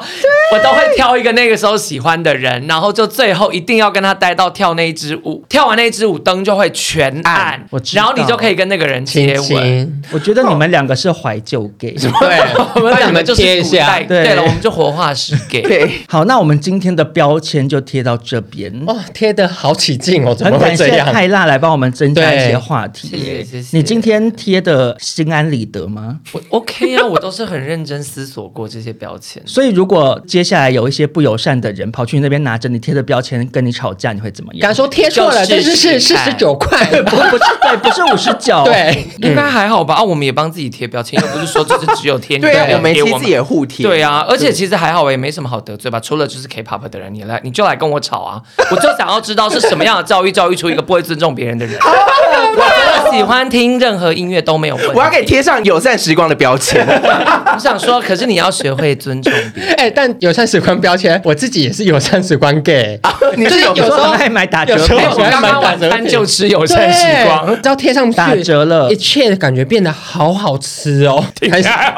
[0.54, 10.02] 我都会挑一个那个时候喜欢的人，然后就最后一定要跟他待到跳那一支舞，跳完那一支舞灯就会全暗，然后你就可以跟那个人接吻。
[10.12, 12.40] 我觉得你们两个是怀旧 gay， 对，
[12.76, 14.36] 我们两个就是古代， 对。
[14.36, 15.62] 了，我们就活化石 gay。
[15.62, 18.72] 对，好，那我们今天的标签就贴到这边。
[18.88, 21.06] 哦，贴的好起劲哦，怎么会这样？
[21.06, 23.08] 很感谢泰辣来帮我们增加一些话题。
[23.10, 26.20] 谢谢，你今天贴的心安理得吗？
[26.32, 29.42] 我 OK 啊， 我都是很认真思索过这些标签。
[29.46, 34.62] 所以如果接下来有一些不友善的人跑去那边拿着你贴的标签跟你吵架，你会怎么样？
[34.62, 39.96] 敢说贴错了，这是是四十九块， 不不是对，不是五十九，对， 应该还好吧？
[39.96, 46.00] 啊，我们也帮自己贴标签，又不是说就是只有贴，对啊，我们其实也互贴，对啊，而且其实还好，我也没什么好得罪吧？
[46.00, 48.42] 除了就是 K-pop 的人，你来你就来跟我吵啊！
[48.72, 51.76] 我就想要知道是什么样的教育教育出一个不会尊重别人的人。
[51.82, 54.92] 我真的喜欢听任何音乐都没有问题。
[54.94, 56.86] 我要给你贴上友善时光的标签。
[57.54, 59.76] 我想说，可是你要学会尊重别人。
[59.76, 63.00] 哎，但友善时光标签，我自己也是友善时光 gay。
[63.36, 71.24] 你是有时候爱买打折，有时候爱买打折，就吃友善时光，只要贴上打折了，一切的感觉变得好好吃哦。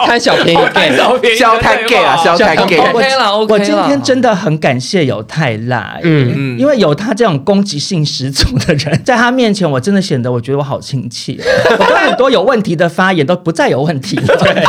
[0.05, 2.77] 贪小便宜，gay，小太 gay 啊，小太 gay。
[2.77, 3.47] OK 了，OK 了。
[3.47, 11.37] 我今天真的很感谢有太辣，嗯嗯，因为有他这种攻击性十足的人， 在他面前，我真的显得我觉得我好亲切。
[11.77, 14.15] 我跟很多有问题的发言都不再有问题。
[14.15, 14.63] 对。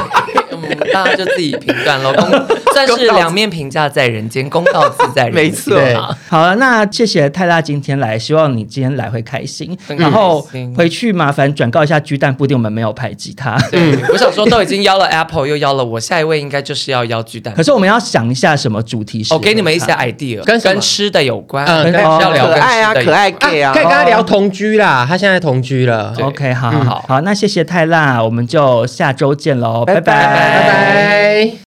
[0.92, 2.30] 大家就自己评断喽，公
[2.72, 5.44] 算是两面评价在人间，公道自在人间。
[5.44, 6.16] 没错。
[6.28, 9.76] 好了，那谢谢泰拉今天来，希望你今天来会开心。
[9.96, 10.46] 然后
[10.76, 13.58] 回去麻烦转告一下巨蛋布丁，我们没有排挤他。
[13.70, 17.52] 对，我想说都已经邀了 Apple，又邀了我，下一位应该就是要邀巨蛋。
[17.54, 19.26] 可是我们要想一下什么主题？
[19.30, 21.64] 我给你们一些 idea，跟跟吃的有关。
[21.66, 25.04] 嗯，要聊可爱啊，可爱 gay 啊，可以跟他聊同居啦。
[25.08, 26.14] 他现在同居了。
[26.20, 31.71] OK，好好好，那谢谢泰拉，我们就下周见喽，拜拜拜拜。